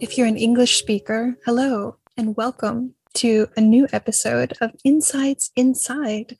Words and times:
If 0.00 0.16
you're 0.16 0.28
an 0.28 0.36
English 0.36 0.78
speaker, 0.78 1.36
hello 1.44 1.96
and 2.16 2.36
welcome 2.36 2.94
to 3.14 3.48
a 3.56 3.60
new 3.60 3.88
episode 3.92 4.52
of 4.60 4.70
Insights 4.84 5.50
Inside. 5.56 6.36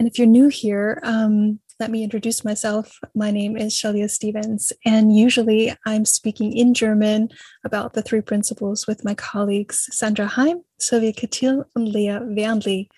And 0.00 0.08
if 0.08 0.18
you're 0.18 0.26
new 0.26 0.48
here, 0.48 0.98
um, 1.04 1.60
let 1.78 1.92
me 1.92 2.02
introduce 2.02 2.44
myself. 2.44 2.98
My 3.14 3.30
name 3.30 3.56
is 3.56 3.72
Shailia 3.72 4.10
Stephens, 4.10 4.72
and 4.84 5.16
usually 5.16 5.72
I'm 5.86 6.04
speaking 6.04 6.56
in 6.56 6.74
German 6.74 7.28
about 7.62 7.92
the 7.92 8.02
three 8.02 8.20
principles 8.20 8.88
with 8.88 9.04
my 9.04 9.14
colleagues 9.14 9.88
Sandra 9.92 10.26
Heim, 10.26 10.64
Silvia 10.80 11.12
Chytil, 11.12 11.64
and 11.76 11.86
Lea 11.86 12.18
Wernli. 12.20 12.88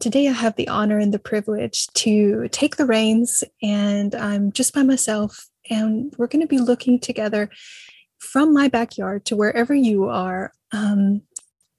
Today, 0.00 0.26
I 0.26 0.32
have 0.32 0.56
the 0.56 0.68
honor 0.68 0.98
and 0.98 1.14
the 1.14 1.20
privilege 1.20 1.86
to 1.94 2.48
take 2.48 2.76
the 2.76 2.86
reins, 2.86 3.44
and 3.62 4.12
I'm 4.16 4.50
just 4.50 4.74
by 4.74 4.82
myself. 4.82 5.46
And 5.68 6.12
we're 6.18 6.26
going 6.26 6.42
to 6.42 6.48
be 6.48 6.58
looking 6.58 6.98
together 6.98 7.48
from 8.20 8.54
my 8.54 8.68
backyard 8.68 9.24
to 9.24 9.36
wherever 9.36 9.74
you 9.74 10.08
are 10.08 10.52
um, 10.72 11.22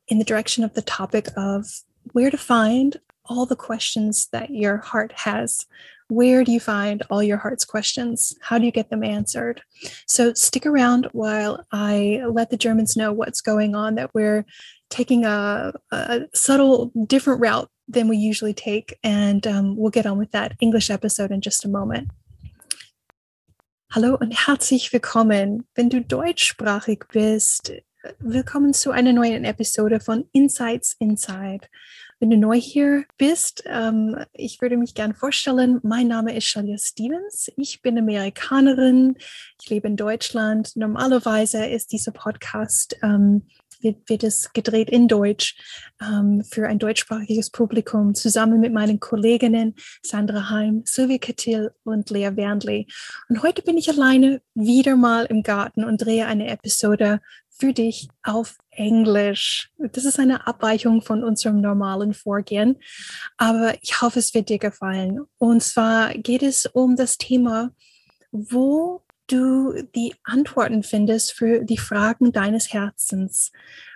in 0.07 0.17
the 0.19 0.25
direction 0.25 0.63
of 0.63 0.73
the 0.73 0.81
topic 0.81 1.27
of 1.37 1.65
where 2.11 2.31
to 2.31 2.37
find 2.37 2.99
all 3.25 3.45
the 3.45 3.55
questions 3.55 4.27
that 4.31 4.49
your 4.49 4.77
heart 4.77 5.13
has. 5.13 5.65
Where 6.09 6.43
do 6.43 6.51
you 6.51 6.59
find 6.59 7.03
all 7.09 7.23
your 7.23 7.37
heart's 7.37 7.63
questions? 7.63 8.35
How 8.41 8.57
do 8.57 8.65
you 8.65 8.71
get 8.71 8.89
them 8.89 9.03
answered? 9.03 9.61
So 10.07 10.33
stick 10.33 10.65
around 10.65 11.07
while 11.13 11.65
I 11.71 12.21
let 12.27 12.49
the 12.49 12.57
Germans 12.57 12.97
know 12.97 13.13
what's 13.13 13.39
going 13.39 13.75
on, 13.75 13.95
that 13.95 14.13
we're 14.13 14.45
taking 14.89 15.23
a, 15.23 15.71
a 15.91 16.21
subtle, 16.33 16.91
different 17.07 17.39
route 17.39 17.69
than 17.87 18.09
we 18.09 18.17
usually 18.17 18.53
take. 18.53 18.97
And 19.03 19.47
um, 19.47 19.77
we'll 19.77 19.91
get 19.91 20.05
on 20.05 20.17
with 20.17 20.31
that 20.31 20.57
English 20.59 20.89
episode 20.89 21.31
in 21.31 21.39
just 21.39 21.63
a 21.63 21.69
moment. 21.69 22.09
Hallo 23.93 24.15
und 24.17 24.47
herzlich 24.47 24.93
willkommen. 24.93 25.67
Wenn 25.75 25.89
du 25.89 25.99
deutschsprachig 25.99 27.03
bist, 27.11 27.73
willkommen 28.19 28.73
zu 28.73 28.91
einer 28.91 29.11
neuen 29.11 29.43
Episode 29.43 29.99
von 29.99 30.29
Insights 30.31 30.95
Inside. 30.97 31.67
Wenn 32.21 32.29
du 32.29 32.37
neu 32.37 32.57
hier 32.57 33.03
bist, 33.17 33.65
ähm, 33.65 34.15
ich 34.31 34.61
würde 34.61 34.77
mich 34.77 34.95
gern 34.95 35.13
vorstellen. 35.13 35.81
Mein 35.83 36.07
Name 36.07 36.33
ist 36.33 36.45
Shalia 36.45 36.77
Stevens. 36.77 37.51
Ich 37.57 37.81
bin 37.81 37.97
Amerikanerin. 37.97 39.17
Ich 39.61 39.69
lebe 39.69 39.89
in 39.89 39.97
Deutschland. 39.97 40.73
Normalerweise 40.77 41.65
ist 41.65 41.91
dieser 41.91 42.13
Podcast 42.13 42.95
ähm, 43.03 43.45
wird, 43.83 44.09
wird 44.09 44.23
es 44.23 44.53
gedreht 44.53 44.89
in 44.89 45.07
Deutsch 45.07 45.55
ähm, 46.01 46.43
für 46.43 46.67
ein 46.67 46.79
deutschsprachiges 46.79 47.49
Publikum 47.49 48.15
zusammen 48.15 48.59
mit 48.59 48.73
meinen 48.73 48.99
Kolleginnen 48.99 49.75
Sandra 50.03 50.49
Heim, 50.49 50.83
Sylvia 50.85 51.17
Kettil 51.17 51.71
und 51.83 52.09
Lea 52.09 52.31
Wernley. 52.35 52.87
Und 53.29 53.43
heute 53.43 53.61
bin 53.61 53.77
ich 53.77 53.89
alleine 53.89 54.41
wieder 54.53 54.95
mal 54.95 55.25
im 55.25 55.43
Garten 55.43 55.83
und 55.83 55.97
drehe 55.97 56.25
eine 56.25 56.49
Episode 56.49 57.19
für 57.61 57.73
dich 57.73 58.09
auf 58.23 58.57
Englisch. 58.71 59.69
Das 59.77 60.05
ist 60.05 60.19
eine 60.19 60.47
Abweichung 60.47 61.03
von 61.03 61.23
unserem 61.23 61.61
normalen 61.61 62.13
Vorgehen, 62.15 62.77
aber 63.37 63.75
ich 63.81 64.01
hoffe, 64.01 64.17
es 64.17 64.33
wird 64.33 64.49
dir 64.49 64.57
gefallen. 64.57 65.21
Und 65.37 65.61
zwar 65.61 66.13
geht 66.15 66.41
es 66.41 66.65
um 66.65 66.95
das 66.95 67.19
Thema, 67.19 67.71
wo 68.31 69.03
du 69.31 69.73
die 69.95 70.13
Antworten 70.23 70.83
findest 70.83 71.33
für 71.33 71.63
die 71.63 71.77
Fragen 71.77 72.31
deines 72.31 72.73
Herzens. 72.73 73.51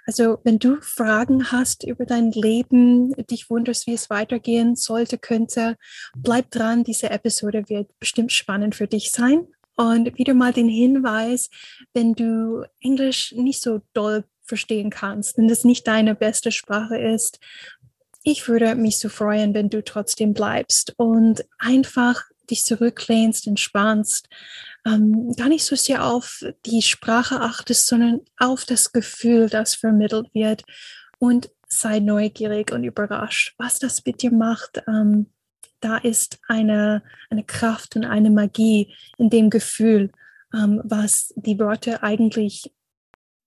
Also 0.05 0.37
wenn 0.43 0.59
du 0.59 0.79
Fragen 0.81 1.51
hast 1.51 1.83
über 1.83 2.05
dein 2.05 2.31
Leben, 2.31 3.13
dich 3.29 3.49
wunderst, 3.49 3.87
wie 3.87 3.93
es 3.93 4.09
weitergehen 4.09 4.75
sollte, 4.75 5.17
könnte, 5.17 5.77
bleib 6.15 6.51
dran. 6.51 6.83
Diese 6.83 7.09
Episode 7.09 7.69
wird 7.69 7.97
bestimmt 7.99 8.31
spannend 8.31 8.75
für 8.75 8.87
dich 8.87 9.11
sein. 9.11 9.47
Und 9.77 10.17
wieder 10.17 10.33
mal 10.33 10.53
den 10.53 10.69
Hinweis, 10.69 11.49
wenn 11.93 12.13
du 12.13 12.63
Englisch 12.79 13.33
nicht 13.33 13.61
so 13.61 13.81
doll 13.93 14.23
verstehen 14.43 14.89
kannst, 14.89 15.37
wenn 15.37 15.47
das 15.47 15.65
nicht 15.65 15.87
deine 15.87 16.15
beste 16.15 16.51
Sprache 16.51 16.97
ist, 16.97 17.39
ich 18.23 18.47
würde 18.47 18.73
mich 18.75 18.99
so 18.99 19.09
freuen, 19.09 19.53
wenn 19.53 19.69
du 19.69 19.83
trotzdem 19.83 20.33
bleibst 20.33 20.93
und 20.97 21.45
einfach 21.59 22.23
dich 22.49 22.63
zurücklehnst, 22.63 23.47
entspannst, 23.47 24.29
ähm, 24.85 25.33
gar 25.35 25.49
nicht 25.49 25.65
so 25.65 25.75
sehr 25.75 26.05
auf 26.05 26.43
die 26.65 26.81
Sprache 26.81 27.41
achtest, 27.41 27.87
sondern 27.87 28.21
auf 28.37 28.65
das 28.65 28.91
Gefühl, 28.91 29.49
das 29.49 29.75
vermittelt 29.75 30.33
wird 30.33 30.63
und 31.19 31.49
sei 31.67 31.99
neugierig 31.99 32.71
und 32.71 32.83
überrascht, 32.83 33.55
was 33.57 33.79
das 33.79 34.05
mit 34.05 34.21
dir 34.21 34.31
macht. 34.31 34.83
Ähm, 34.87 35.27
da 35.81 35.97
ist 35.97 36.39
eine, 36.47 37.03
eine 37.29 37.43
Kraft 37.43 37.95
und 37.95 38.05
eine 38.05 38.29
Magie 38.29 38.93
in 39.17 39.29
dem 39.29 39.49
Gefühl, 39.49 40.11
ähm, 40.53 40.81
was 40.83 41.33
die 41.35 41.59
Worte 41.59 42.03
eigentlich 42.03 42.71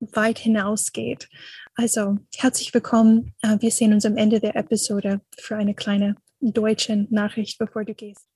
weit 0.00 0.38
hinausgeht. 0.38 1.28
Also 1.74 2.18
herzlich 2.36 2.72
willkommen. 2.72 3.34
Äh, 3.42 3.56
wir 3.60 3.70
sehen 3.70 3.92
uns 3.92 4.06
am 4.06 4.16
Ende 4.16 4.40
der 4.40 4.56
Episode 4.56 5.20
für 5.36 5.56
eine 5.56 5.74
kleine 5.74 6.16
deutsche 6.40 7.06
Nachricht, 7.10 7.58
bevor 7.58 7.84
du 7.84 7.94
gehst. 7.94 8.27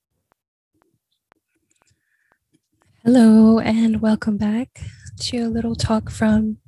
Hello, 3.05 3.59
and 3.59 4.01
welcome 4.01 4.37
back 4.37 4.79
to 5.19 5.39
a 5.39 5.49
little 5.49 5.75
talk 5.75 6.09
from 6.09 6.59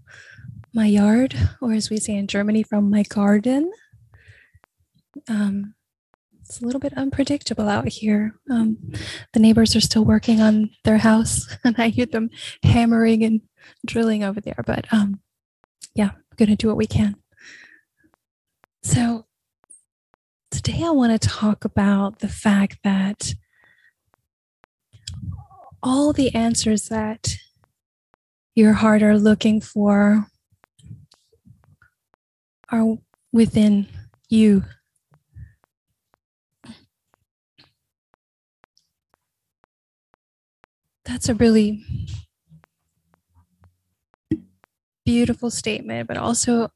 my 0.73 0.85
yard, 0.85 1.33
or 1.61 1.71
as 1.71 1.89
we 1.89 1.95
say 1.95 2.13
in 2.17 2.27
Germany, 2.27 2.61
from 2.61 2.89
my 2.89 3.03
garden. 3.03 3.71
Um, 5.29 5.75
it's 6.41 6.59
a 6.59 6.65
little 6.65 6.81
bit 6.81 6.91
unpredictable 6.97 7.69
out 7.69 7.87
here. 7.87 8.35
Um, 8.51 8.77
the 9.31 9.39
neighbors 9.39 9.77
are 9.77 9.81
still 9.81 10.03
working 10.03 10.41
on 10.41 10.71
their 10.83 10.97
house, 10.97 11.47
and 11.63 11.73
I 11.77 11.87
hear 11.87 12.05
them 12.05 12.29
hammering 12.63 13.23
and 13.23 13.39
drilling 13.85 14.25
over 14.25 14.41
there. 14.41 14.61
But 14.65 14.91
um, 14.91 15.21
yeah, 15.93 16.11
going 16.35 16.49
to 16.49 16.57
do 16.57 16.67
what 16.67 16.75
we 16.75 16.85
can. 16.85 17.15
So, 18.83 19.25
today 20.51 20.83
I 20.83 20.89
want 20.89 21.13
to 21.13 21.29
talk 21.29 21.63
about 21.63 22.19
the 22.19 22.27
fact 22.27 22.79
that 22.83 23.35
all 25.85 26.11
the 26.11 26.33
answers 26.33 26.89
that 26.89 27.35
your 28.55 28.73
heart 28.73 29.03
are 29.03 29.19
looking 29.19 29.61
for 29.61 30.25
are 32.71 32.97
within 33.31 33.87
you. 34.27 34.63
That's 41.05 41.29
a 41.29 41.35
really 41.35 41.85
beautiful 45.05 45.51
statement, 45.51 46.07
but 46.07 46.17
also 46.17 46.71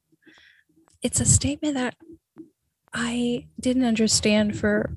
it's 1.01 1.19
a 1.19 1.25
statement 1.25 1.73
that 1.73 1.95
I 2.93 3.47
didn't 3.59 3.85
understand 3.85 4.59
for 4.59 4.95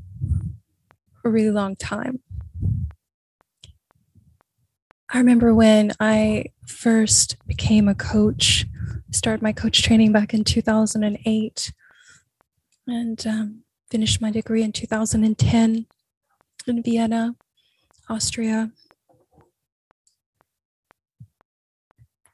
a 1.24 1.30
really 1.30 1.50
long 1.50 1.76
time. 1.76 2.20
I 5.14 5.18
remember 5.18 5.54
when 5.54 5.92
I 6.00 6.46
first 6.66 7.36
became 7.46 7.86
a 7.86 7.94
coach, 7.94 8.64
started 9.10 9.42
my 9.42 9.52
coach 9.52 9.82
training 9.82 10.10
back 10.10 10.32
in 10.32 10.42
2008 10.42 11.72
and 12.86 13.26
um, 13.26 13.62
finished 13.90 14.22
my 14.22 14.30
degree 14.30 14.62
in 14.62 14.72
2010 14.72 15.86
in 16.66 16.82
Vienna, 16.82 17.36
Austria. 18.08 18.72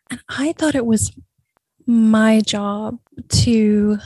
And 0.08 0.20
I 0.28 0.52
thought 0.52 0.76
it 0.76 0.86
was 0.86 1.10
my 1.84 2.40
job 2.40 3.00
to 3.28 3.98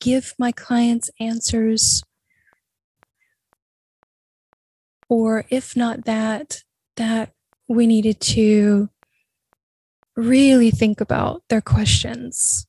give 0.00 0.34
my 0.38 0.52
clients 0.52 1.08
answers 1.18 2.04
or 5.14 5.44
if 5.48 5.76
not 5.76 6.06
that, 6.06 6.64
that 6.96 7.32
we 7.68 7.86
needed 7.86 8.20
to 8.20 8.88
really 10.16 10.72
think 10.72 11.00
about 11.00 11.42
their 11.48 11.60
questions. 11.60 12.66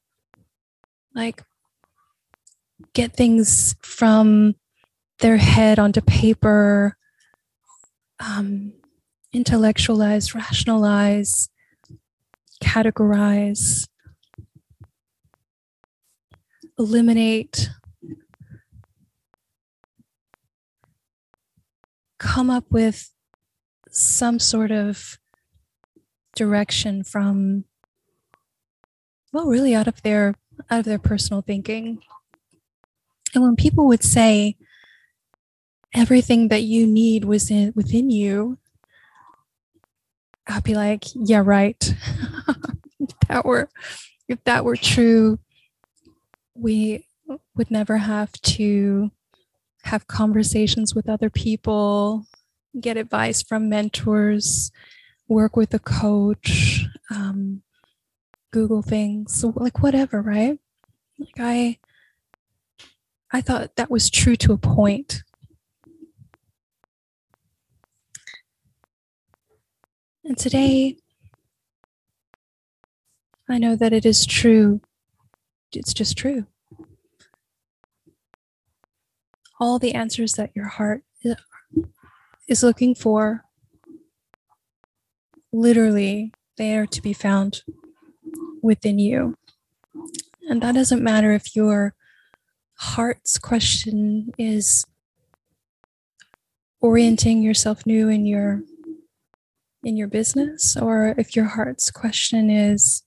Like, 1.16 1.44
get 2.94 3.16
things 3.16 3.76
from 3.82 4.56
their 5.20 5.38
head 5.38 5.80
onto 5.80 6.02
paper 6.02 6.98
um, 8.20 8.74
intellectualize, 9.34 10.36
rationalize, 10.36 11.50
categorize, 12.64 13.88
eliminate, 16.78 17.70
come 22.26 22.50
up 22.50 22.66
with 22.72 23.12
some 23.90 24.40
sort 24.40 24.72
of 24.72 25.20
direction 26.36 27.04
from 27.04 27.64
well 29.32 29.46
really 29.46 29.76
out 29.76 29.88
of 29.88 30.02
their 30.02 30.34
out 30.72 30.80
of 30.80 30.86
their 30.86 31.00
personal 31.00 31.42
thinking. 31.42 32.00
And 33.34 33.44
when 33.44 33.56
people 33.56 33.86
would 33.88 34.04
say 34.04 34.58
everything 35.94 36.48
that 36.48 36.64
you 36.64 36.88
need 36.88 37.26
was 37.26 37.50
in, 37.50 37.72
within 37.76 38.10
you 38.10 38.58
i'd 40.48 40.64
be 40.64 40.76
like 40.76 41.06
yeah 41.16 41.42
right. 41.44 41.96
If 43.00 43.20
that 43.28 43.46
were 43.46 43.70
if 44.28 44.44
that 44.46 44.66
were 44.66 44.76
true 44.76 45.40
we 46.56 47.06
would 47.56 47.70
never 47.70 47.98
have 47.98 48.32
to 48.34 49.12
have 49.86 50.08
conversations 50.08 50.94
with 50.96 51.08
other 51.08 51.30
people 51.30 52.26
get 52.80 52.98
advice 52.98 53.42
from 53.42 53.70
mentors 53.70 54.72
work 55.28 55.56
with 55.56 55.74
a 55.74 55.80
coach, 55.80 56.86
um, 57.10 57.62
Google 58.52 58.82
things, 58.82 59.44
like 59.56 59.82
whatever, 59.82 60.22
right? 60.22 60.60
Like 61.20 61.40
I, 61.40 61.80
I 63.32 63.42
thought 63.42 63.76
that 63.76 63.90
was 63.90 64.10
true 64.10 64.36
to 64.38 64.54
a 64.54 64.58
point. 64.58 65.24
And 70.24 70.38
today, 70.38 70.98
I 73.50 73.58
know 73.58 73.76
that 73.76 73.94
it 73.94 74.06
is 74.06 74.26
true. 74.26 74.82
It's 75.72 75.94
just 75.94 76.18
true. 76.18 76.48
All 79.60 79.80
the 79.80 79.94
answers 79.94 80.34
that 80.34 80.52
your 80.56 80.68
heart 80.68 81.04
is 82.48 82.64
looking 82.64 82.94
for 82.94 83.44
literally 85.52 86.34
there 86.58 86.86
to 86.86 87.02
be 87.02 87.14
found 87.14 87.62
within 88.62 89.00
you. 89.00 89.38
And 90.50 90.62
that 90.62 90.76
doesn't 90.76 91.04
matter 91.04 91.34
if 91.34 91.56
your 91.56 91.96
heart's 92.76 93.38
question 93.38 94.34
is 94.38 94.86
orienting 96.82 97.42
yourself 97.42 97.86
new 97.86 98.10
in 98.10 98.26
your 98.26 98.62
in 99.84 99.96
your 99.96 100.08
business 100.08 100.76
or 100.76 101.16
if 101.18 101.36
your 101.36 101.46
heart's 101.46 101.92
question 101.92 102.50
is 102.50 103.04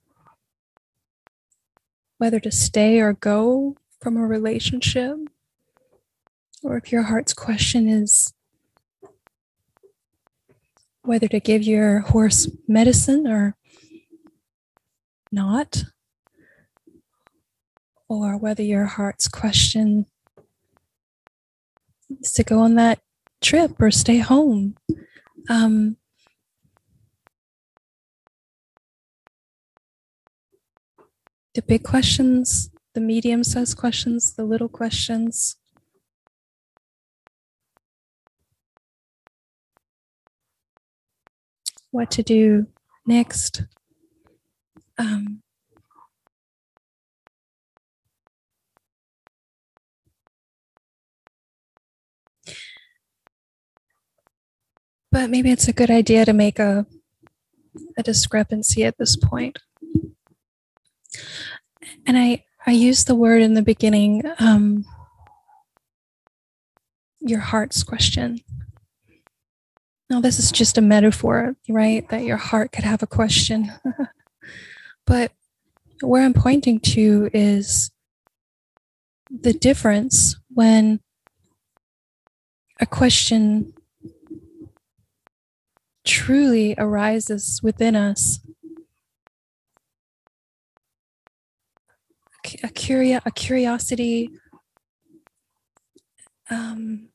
whether 2.18 2.40
to 2.40 2.50
stay 2.50 3.00
or 3.00 3.12
go 3.12 3.76
from 4.00 4.16
a 4.16 4.26
relationship 4.26 5.16
or 6.62 6.76
if 6.76 6.92
your 6.92 7.02
heart's 7.02 7.34
question 7.34 7.88
is 7.88 8.32
whether 11.02 11.28
to 11.28 11.40
give 11.40 11.62
your 11.62 12.00
horse 12.00 12.50
medicine 12.66 13.26
or 13.26 13.56
not, 15.32 15.84
or 18.08 18.36
whether 18.36 18.62
your 18.62 18.86
heart's 18.86 19.28
question 19.28 20.06
is 22.20 22.32
to 22.32 22.42
go 22.42 22.60
on 22.60 22.74
that 22.74 23.00
trip 23.40 23.80
or 23.80 23.90
stay 23.90 24.18
home. 24.18 24.76
Um, 25.48 25.96
the 31.54 31.62
big 31.62 31.82
questions, 31.82 32.70
the 32.94 33.00
medium 33.00 33.44
sized 33.44 33.76
questions, 33.76 34.34
the 34.34 34.44
little 34.44 34.68
questions. 34.68 35.56
What 41.98 42.12
to 42.12 42.22
do 42.22 42.64
next. 43.06 43.64
Um, 44.98 45.42
but 55.10 55.28
maybe 55.28 55.50
it's 55.50 55.66
a 55.66 55.72
good 55.72 55.90
idea 55.90 56.24
to 56.24 56.32
make 56.32 56.60
a 56.60 56.86
a 57.96 58.02
discrepancy 58.04 58.84
at 58.84 58.96
this 58.96 59.16
point. 59.16 59.58
And 62.06 62.16
I 62.16 62.44
I 62.64 62.70
use 62.70 63.06
the 63.06 63.16
word 63.16 63.42
in 63.42 63.54
the 63.54 63.62
beginning, 63.62 64.22
um, 64.38 64.84
your 67.18 67.40
heart's 67.40 67.82
question. 67.82 68.38
Now, 70.10 70.20
this 70.20 70.38
is 70.38 70.50
just 70.50 70.78
a 70.78 70.82
metaphor, 70.82 71.54
right? 71.68 72.08
That 72.08 72.24
your 72.24 72.38
heart 72.38 72.72
could 72.72 72.84
have 72.84 73.02
a 73.02 73.06
question. 73.06 73.70
but 75.06 75.32
where 76.00 76.22
I'm 76.22 76.32
pointing 76.32 76.80
to 76.80 77.28
is 77.34 77.90
the 79.30 79.52
difference 79.52 80.36
when 80.48 81.00
a 82.80 82.86
question 82.86 83.74
truly 86.06 86.74
arises 86.78 87.60
within 87.62 87.94
us. 87.94 88.40
A, 92.62 92.68
curio- 92.70 93.20
a 93.26 93.30
curiosity, 93.30 94.30
um, 96.48 97.10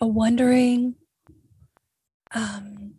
a 0.00 0.06
wondering, 0.06 0.94
um, 2.34 2.94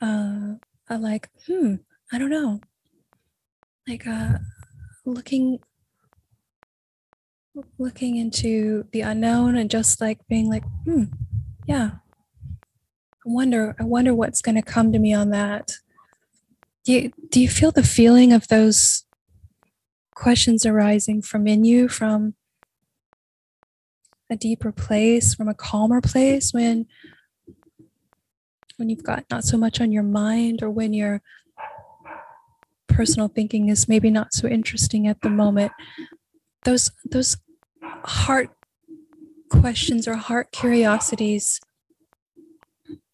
uh, 0.00 0.54
a 0.88 0.98
like, 0.98 1.28
hmm, 1.46 1.76
I 2.12 2.18
don't 2.18 2.30
know, 2.30 2.60
like 3.86 4.06
uh, 4.06 4.38
looking 5.04 5.58
looking 7.78 8.16
into 8.16 8.84
the 8.92 9.00
unknown 9.00 9.56
and 9.56 9.70
just 9.70 10.00
like 10.00 10.18
being 10.28 10.48
like, 10.48 10.64
hmm, 10.84 11.04
yeah. 11.66 11.90
I 13.26 13.30
wonder, 13.30 13.74
I 13.78 13.84
wonder 13.84 14.14
what's 14.14 14.42
going 14.42 14.56
to 14.56 14.62
come 14.62 14.92
to 14.92 14.98
me 14.98 15.14
on 15.14 15.30
that. 15.30 15.72
Do 16.84 16.92
you, 16.92 17.12
do 17.30 17.40
you 17.40 17.48
feel 17.48 17.70
the 17.70 17.82
feeling 17.82 18.32
of 18.32 18.48
those 18.48 19.06
questions 20.14 20.66
arising 20.66 21.22
from 21.22 21.46
in 21.46 21.64
you, 21.64 21.88
from 21.88 22.34
a 24.30 24.36
deeper 24.36 24.72
place, 24.72 25.34
from 25.34 25.48
a 25.48 25.54
calmer 25.54 26.00
place 26.00 26.52
when 26.52 26.86
when 28.76 28.88
you've 28.88 29.04
got 29.04 29.24
not 29.30 29.44
so 29.44 29.56
much 29.56 29.80
on 29.80 29.92
your 29.92 30.02
mind 30.02 30.62
or 30.62 30.70
when 30.70 30.92
your 30.92 31.22
personal 32.88 33.28
thinking 33.28 33.68
is 33.68 33.88
maybe 33.88 34.10
not 34.10 34.32
so 34.32 34.48
interesting 34.48 35.06
at 35.06 35.20
the 35.20 35.30
moment. 35.30 35.72
Those 36.64 36.90
those 37.04 37.36
heart 37.82 38.50
questions 39.50 40.08
or 40.08 40.14
heart 40.14 40.50
curiosities 40.50 41.60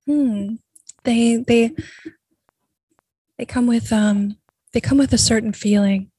hmm 0.06 0.54
they 1.04 1.36
they 1.36 1.72
they 3.38 3.44
come 3.44 3.66
with 3.66 3.92
um 3.92 4.36
they 4.72 4.80
come 4.80 4.98
with 4.98 5.12
a 5.12 5.18
certain 5.18 5.52
feeling. 5.52 6.10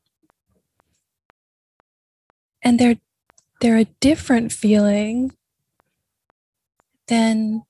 And 2.64 2.80
they're 2.80 2.98
they're 3.62 3.78
a 3.78 3.86
different 4.02 4.52
feeling 4.52 5.32
than 7.08 7.64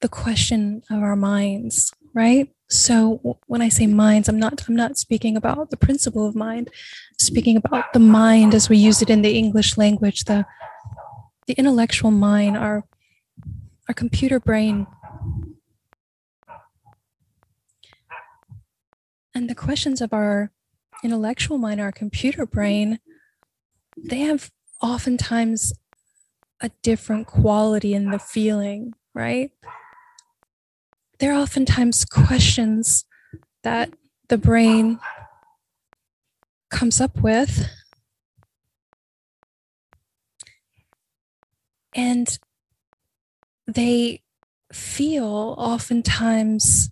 the 0.00 0.08
question 0.08 0.82
of 0.90 1.02
our 1.02 1.16
minds 1.16 1.92
right? 2.14 2.48
So 2.68 3.38
when 3.46 3.60
i 3.60 3.68
say 3.68 3.86
minds 3.86 4.28
i'm 4.28 4.38
not 4.38 4.66
i'm 4.66 4.74
not 4.74 4.96
speaking 4.96 5.36
about 5.36 5.70
the 5.70 5.76
principle 5.76 6.26
of 6.26 6.34
mind. 6.34 6.70
I'm 6.72 7.18
speaking 7.18 7.56
about 7.56 7.92
the 7.92 7.98
mind 8.00 8.54
as 8.54 8.68
we 8.68 8.78
use 8.78 9.02
it 9.02 9.10
in 9.10 9.22
the 9.22 9.36
english 9.36 9.76
language 9.76 10.24
the 10.24 10.46
the 11.46 11.54
intellectual 11.54 12.10
mind 12.10 12.56
our 12.56 12.84
our 13.88 13.94
computer 13.94 14.40
brain. 14.40 14.86
And 19.34 19.50
the 19.50 19.54
questions 19.54 20.00
of 20.00 20.12
our 20.12 20.52
intellectual 21.02 21.58
mind 21.58 21.80
our 21.80 21.92
computer 21.92 22.46
brain 22.46 23.00
they 24.04 24.20
have 24.20 24.50
oftentimes 24.82 25.72
a 26.60 26.70
different 26.82 27.26
quality 27.26 27.94
in 27.94 28.10
the 28.10 28.18
feeling, 28.18 28.94
right? 29.14 29.50
There 31.18 31.32
are 31.32 31.40
oftentimes 31.40 32.04
questions 32.04 33.04
that 33.62 33.90
the 34.28 34.38
brain 34.38 34.98
comes 36.70 37.00
up 37.00 37.20
with. 37.20 37.68
And 41.94 42.38
they 43.66 44.22
feel 44.72 45.54
oftentimes 45.56 46.90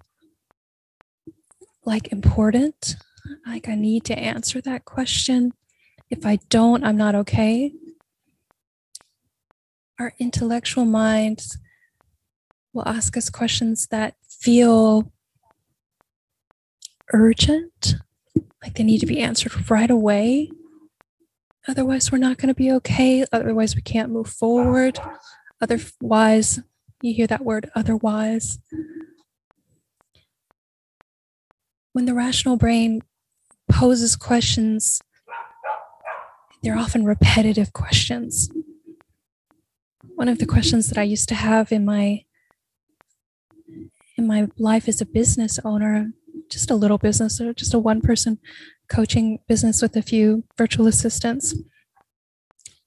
like 1.84 2.12
important, 2.12 2.96
like 3.46 3.68
I 3.68 3.74
need 3.74 4.04
to 4.04 4.18
answer 4.18 4.60
that 4.60 4.84
question. 4.84 5.52
If 6.12 6.26
I 6.26 6.36
don't, 6.50 6.84
I'm 6.84 6.98
not 6.98 7.14
okay. 7.14 7.72
Our 9.98 10.12
intellectual 10.18 10.84
minds 10.84 11.56
will 12.74 12.86
ask 12.86 13.16
us 13.16 13.30
questions 13.30 13.86
that 13.86 14.16
feel 14.28 15.10
urgent, 17.14 17.94
like 18.62 18.74
they 18.74 18.84
need 18.84 18.98
to 18.98 19.06
be 19.06 19.20
answered 19.20 19.70
right 19.70 19.90
away. 19.90 20.50
Otherwise, 21.66 22.12
we're 22.12 22.18
not 22.18 22.36
going 22.36 22.48
to 22.48 22.54
be 22.54 22.70
okay. 22.72 23.24
Otherwise, 23.32 23.74
we 23.74 23.80
can't 23.80 24.12
move 24.12 24.28
forward. 24.28 24.98
Otherwise, 25.62 26.60
you 27.00 27.14
hear 27.14 27.26
that 27.26 27.42
word, 27.42 27.70
otherwise. 27.74 28.58
When 31.94 32.04
the 32.04 32.14
rational 32.14 32.58
brain 32.58 33.00
poses 33.70 34.14
questions, 34.14 35.00
they're 36.62 36.78
often 36.78 37.04
repetitive 37.04 37.72
questions. 37.72 38.50
One 40.14 40.28
of 40.28 40.38
the 40.38 40.46
questions 40.46 40.88
that 40.88 40.98
I 40.98 41.02
used 41.02 41.28
to 41.30 41.34
have 41.34 41.72
in 41.72 41.84
my 41.84 42.24
in 44.16 44.26
my 44.26 44.46
life 44.58 44.88
as 44.88 45.00
a 45.00 45.06
business 45.06 45.58
owner, 45.64 46.12
just 46.50 46.70
a 46.70 46.74
little 46.74 46.98
business 46.98 47.40
or 47.40 47.52
just 47.54 47.74
a 47.74 47.78
one 47.78 48.00
person 48.00 48.38
coaching 48.88 49.38
business 49.48 49.80
with 49.80 49.96
a 49.96 50.02
few 50.02 50.44
virtual 50.56 50.86
assistants, 50.86 51.54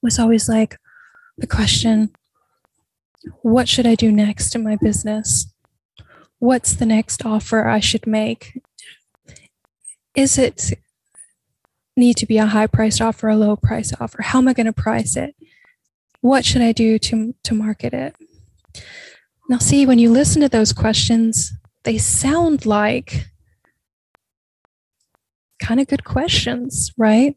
was 0.02 0.18
always 0.18 0.48
like 0.48 0.78
the 1.36 1.46
question 1.46 2.10
what 3.42 3.68
should 3.68 3.86
I 3.86 3.96
do 3.96 4.12
next 4.12 4.54
in 4.54 4.62
my 4.62 4.76
business? 4.76 5.52
What's 6.38 6.74
the 6.74 6.86
next 6.86 7.26
offer 7.26 7.66
I 7.66 7.80
should 7.80 8.06
make? 8.06 8.62
Is 10.14 10.38
it 10.38 10.72
need 11.96 12.16
to 12.18 12.26
be 12.26 12.38
a 12.38 12.46
high 12.46 12.66
priced 12.66 13.00
offer, 13.00 13.28
or 13.28 13.30
a 13.30 13.36
low 13.36 13.56
price 13.56 13.92
offer? 13.98 14.22
How 14.22 14.38
am 14.38 14.48
I 14.48 14.52
going 14.52 14.66
to 14.66 14.72
price 14.72 15.16
it? 15.16 15.34
What 16.20 16.44
should 16.44 16.62
I 16.62 16.72
do 16.72 16.98
to, 16.98 17.34
to 17.44 17.54
market 17.54 17.94
it? 17.94 18.14
Now, 19.48 19.58
see, 19.58 19.86
when 19.86 19.98
you 19.98 20.10
listen 20.10 20.42
to 20.42 20.48
those 20.48 20.72
questions, 20.72 21.52
they 21.84 21.98
sound 21.98 22.66
like 22.66 23.26
kind 25.60 25.80
of 25.80 25.86
good 25.86 26.04
questions, 26.04 26.92
right? 26.96 27.36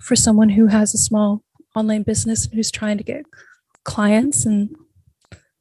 For 0.00 0.16
someone 0.16 0.50
who 0.50 0.66
has 0.66 0.94
a 0.94 0.98
small 0.98 1.42
online 1.74 2.02
business 2.02 2.44
and 2.44 2.54
who's 2.54 2.70
trying 2.70 2.98
to 2.98 3.04
get 3.04 3.24
clients 3.84 4.44
and 4.44 4.74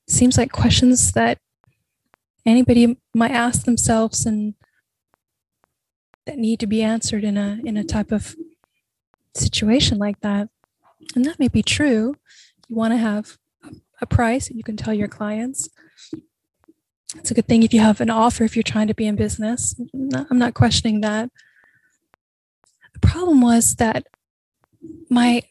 seems 0.07 0.37
like 0.37 0.51
questions 0.51 1.11
that 1.13 1.37
anybody 2.45 2.97
might 3.13 3.31
ask 3.31 3.65
themselves 3.65 4.25
and 4.25 4.55
that 6.25 6.37
need 6.37 6.59
to 6.59 6.67
be 6.67 6.81
answered 6.81 7.23
in 7.23 7.37
a 7.37 7.59
in 7.63 7.77
a 7.77 7.83
type 7.83 8.11
of 8.11 8.35
situation 9.33 9.97
like 9.97 10.19
that 10.21 10.49
and 11.15 11.25
that 11.25 11.39
may 11.39 11.47
be 11.47 11.61
true 11.61 12.15
you 12.67 12.75
want 12.75 12.93
to 12.93 12.97
have 12.97 13.37
a 14.01 14.05
price 14.05 14.49
you 14.49 14.63
can 14.63 14.77
tell 14.77 14.93
your 14.93 15.07
clients. 15.07 15.69
It's 17.15 17.31
a 17.31 17.33
good 17.33 17.47
thing 17.47 17.63
if 17.63 17.73
you 17.73 17.79
have 17.79 18.01
an 18.01 18.09
offer 18.09 18.43
if 18.43 18.55
you're 18.55 18.63
trying 18.63 18.87
to 18.87 18.93
be 18.93 19.07
in 19.07 19.15
business. 19.15 19.75
I'm 19.93 20.37
not 20.37 20.53
questioning 20.53 21.01
that. 21.01 21.29
The 22.93 22.99
problem 22.99 23.41
was 23.41 23.75
that 23.75 24.07
my 25.09 25.43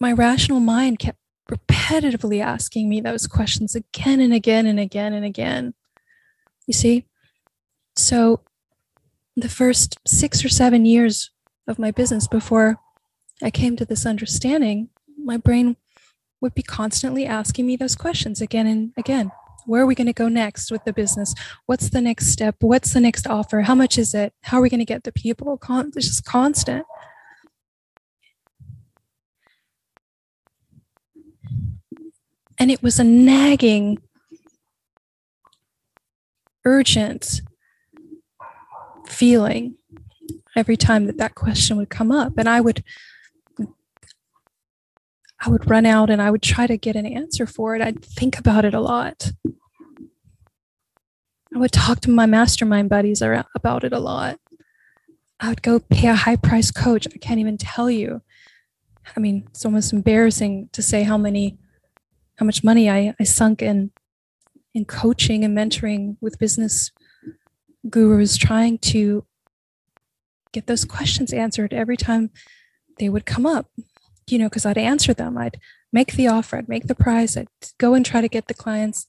my 0.00 0.12
rational 0.12 0.60
mind 0.60 0.98
kept 0.98 1.18
repetitively 1.50 2.42
asking 2.42 2.88
me 2.88 3.00
those 3.00 3.26
questions 3.26 3.74
again 3.74 4.20
and 4.20 4.32
again 4.32 4.66
and 4.66 4.78
again 4.78 5.12
and 5.12 5.24
again. 5.24 5.74
You 6.66 6.74
see? 6.74 7.06
So 7.96 8.40
the 9.40 9.48
first 9.48 9.98
6 10.06 10.44
or 10.44 10.48
7 10.48 10.84
years 10.84 11.30
of 11.66 11.78
my 11.78 11.90
business 11.90 12.26
before 12.26 12.78
I 13.42 13.50
came 13.50 13.76
to 13.76 13.84
this 13.84 14.06
understanding, 14.06 14.88
my 15.16 15.36
brain 15.36 15.76
would 16.40 16.54
be 16.54 16.62
constantly 16.62 17.26
asking 17.26 17.66
me 17.66 17.76
those 17.76 17.96
questions 17.96 18.40
again 18.40 18.66
and 18.66 18.92
again. 18.96 19.30
Where 19.66 19.82
are 19.82 19.86
we 19.86 19.94
going 19.94 20.06
to 20.06 20.12
go 20.12 20.28
next 20.28 20.70
with 20.70 20.84
the 20.84 20.92
business? 20.92 21.34
What's 21.66 21.90
the 21.90 22.00
next 22.00 22.28
step? 22.28 22.56
What's 22.60 22.94
the 22.94 23.00
next 23.00 23.26
offer? 23.26 23.62
How 23.62 23.74
much 23.74 23.98
is 23.98 24.14
it? 24.14 24.32
How 24.42 24.58
are 24.58 24.62
we 24.62 24.70
going 24.70 24.80
to 24.80 24.86
get 24.86 25.04
the 25.04 25.12
people? 25.12 25.60
It's 25.68 26.06
just 26.06 26.24
constant. 26.24 26.86
And 32.58 32.70
it 32.70 32.82
was 32.82 32.98
a 32.98 33.04
nagging, 33.04 33.98
urgent 36.64 37.42
feeling 39.08 39.76
every 40.56 40.76
time 40.76 41.06
that 41.06 41.18
that 41.18 41.34
question 41.34 41.76
would 41.76 41.90
come 41.90 42.10
up. 42.10 42.34
And 42.36 42.48
I 42.48 42.60
would 42.60 42.82
I 45.40 45.50
would 45.50 45.70
run 45.70 45.86
out 45.86 46.10
and 46.10 46.20
I 46.20 46.30
would 46.30 46.42
try 46.42 46.66
to 46.66 46.76
get 46.76 46.96
an 46.96 47.06
answer 47.06 47.46
for 47.46 47.76
it. 47.76 47.82
I'd 47.82 48.04
think 48.04 48.38
about 48.38 48.64
it 48.64 48.74
a 48.74 48.80
lot. 48.80 49.30
I 51.54 51.58
would 51.58 51.72
talk 51.72 52.00
to 52.00 52.10
my 52.10 52.26
mastermind 52.26 52.88
buddies 52.88 53.22
about 53.22 53.84
it 53.84 53.92
a 53.92 54.00
lot. 54.00 54.40
I 55.40 55.48
would 55.48 55.62
go 55.62 55.78
pay 55.78 56.08
a 56.08 56.14
high 56.14 56.36
price 56.36 56.72
coach. 56.72 57.06
I 57.06 57.18
can't 57.18 57.38
even 57.38 57.56
tell 57.56 57.88
you. 57.88 58.22
I 59.16 59.20
mean, 59.20 59.44
it's 59.48 59.64
almost 59.64 59.92
embarrassing 59.92 60.70
to 60.72 60.82
say 60.82 61.04
how 61.04 61.16
many, 61.16 61.56
how 62.36 62.44
much 62.44 62.64
money 62.64 62.90
I, 62.90 63.14
I 63.18 63.24
sunk 63.24 63.62
in, 63.62 63.92
in 64.74 64.84
coaching 64.84 65.44
and 65.44 65.56
mentoring 65.56 66.16
with 66.20 66.38
business 66.38 66.90
gurus, 67.88 68.36
trying 68.36 68.78
to 68.78 69.24
get 70.52 70.66
those 70.66 70.84
questions 70.84 71.32
answered 71.32 71.74
every 71.74 71.96
time 71.96 72.30
they 72.98 73.08
would 73.08 73.26
come 73.26 73.46
up 73.46 73.70
you 74.30 74.38
know, 74.38 74.48
because 74.48 74.66
I'd 74.66 74.78
answer 74.78 75.14
them. 75.14 75.36
I'd 75.38 75.58
make 75.92 76.12
the 76.12 76.28
offer, 76.28 76.58
I'd 76.58 76.68
make 76.68 76.86
the 76.86 76.94
price, 76.94 77.36
I'd 77.36 77.48
go 77.78 77.94
and 77.94 78.04
try 78.04 78.20
to 78.20 78.28
get 78.28 78.48
the 78.48 78.54
clients. 78.54 79.06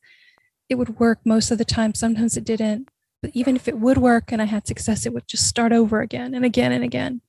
It 0.70 0.76
would 0.76 1.00
work 1.00 1.20
most 1.26 1.52
of 1.52 1.58
the 1.58 1.66
time. 1.66 1.94
Sometimes 1.94 2.38
it 2.38 2.44
didn't. 2.44 2.90
But 3.22 3.32
even 3.34 3.56
if 3.56 3.68
it 3.68 3.78
would 3.78 3.98
work 3.98 4.32
and 4.32 4.42
I 4.42 4.46
had 4.46 4.68
success, 4.68 5.06
it 5.06 5.14
would 5.14 5.28
just 5.28 5.48
start 5.48 5.74
over 5.74 6.00
again 6.02 6.34
and 6.34 6.46
again 6.46 6.72
and 6.72 6.84
again. 6.84 7.22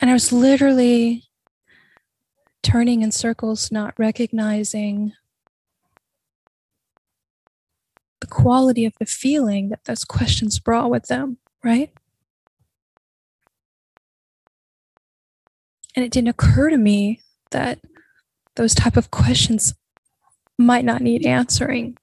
And 0.00 0.10
I 0.10 0.12
was 0.12 0.32
literally 0.32 1.24
turning 2.62 3.02
in 3.02 3.12
circles, 3.12 3.72
not 3.72 3.94
recognizing 3.98 5.12
the 8.06 8.12
quality 8.30 8.84
of 8.84 8.94
the 8.98 9.06
feeling 9.06 9.68
that 9.70 9.84
those 9.84 10.04
questions 10.04 10.58
brought 10.58 10.90
with 10.90 11.06
them, 11.06 11.38
right? 11.64 11.92
and 15.98 16.04
it 16.04 16.12
didn't 16.12 16.28
occur 16.28 16.70
to 16.70 16.76
me 16.76 17.20
that 17.50 17.80
those 18.54 18.72
type 18.72 18.96
of 18.96 19.10
questions 19.10 19.74
might 20.56 20.84
not 20.84 21.02
need 21.02 21.26
answering 21.26 21.96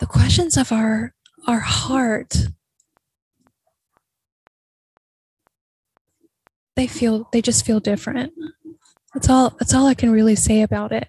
the 0.00 0.06
questions 0.06 0.56
of 0.56 0.72
our 0.72 1.12
our 1.46 1.60
heart 1.60 2.34
they 6.76 6.86
feel 6.86 7.28
they 7.30 7.42
just 7.42 7.66
feel 7.66 7.78
different 7.78 8.32
that's 9.14 9.28
all 9.28 9.50
that's 9.58 9.74
all 9.74 9.86
i 9.86 9.94
can 9.94 10.10
really 10.10 10.36
say 10.36 10.62
about 10.62 10.92
it. 10.92 11.08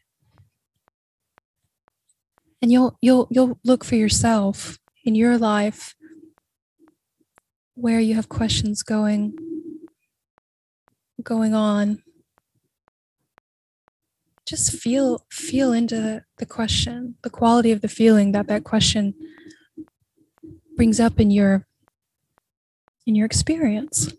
And 2.62 2.72
you'll 2.72 2.98
you'll 3.02 3.28
you'll 3.32 3.60
look 3.64 3.86
for 3.86 3.96
yourself 3.96 4.78
in 5.06 5.16
your 5.16 5.38
life 5.38 5.96
where 7.76 8.00
you 8.00 8.16
have 8.16 8.28
questions 8.28 8.84
going 8.84 9.34
going 11.24 11.54
on. 11.54 12.04
Just 14.46 14.72
feel 14.74 15.26
feel 15.32 15.72
into 15.72 16.24
the 16.38 16.46
question 16.46 17.16
the 17.22 17.30
quality 17.30 17.72
of 17.72 17.82
the 17.82 17.88
feeling 17.88 18.34
that 18.34 18.48
that 18.48 18.64
question 18.64 19.14
brings 20.76 21.00
up 21.00 21.20
in 21.20 21.32
your 21.32 21.66
in 23.06 23.16
your 23.16 23.26
experience 23.26 24.12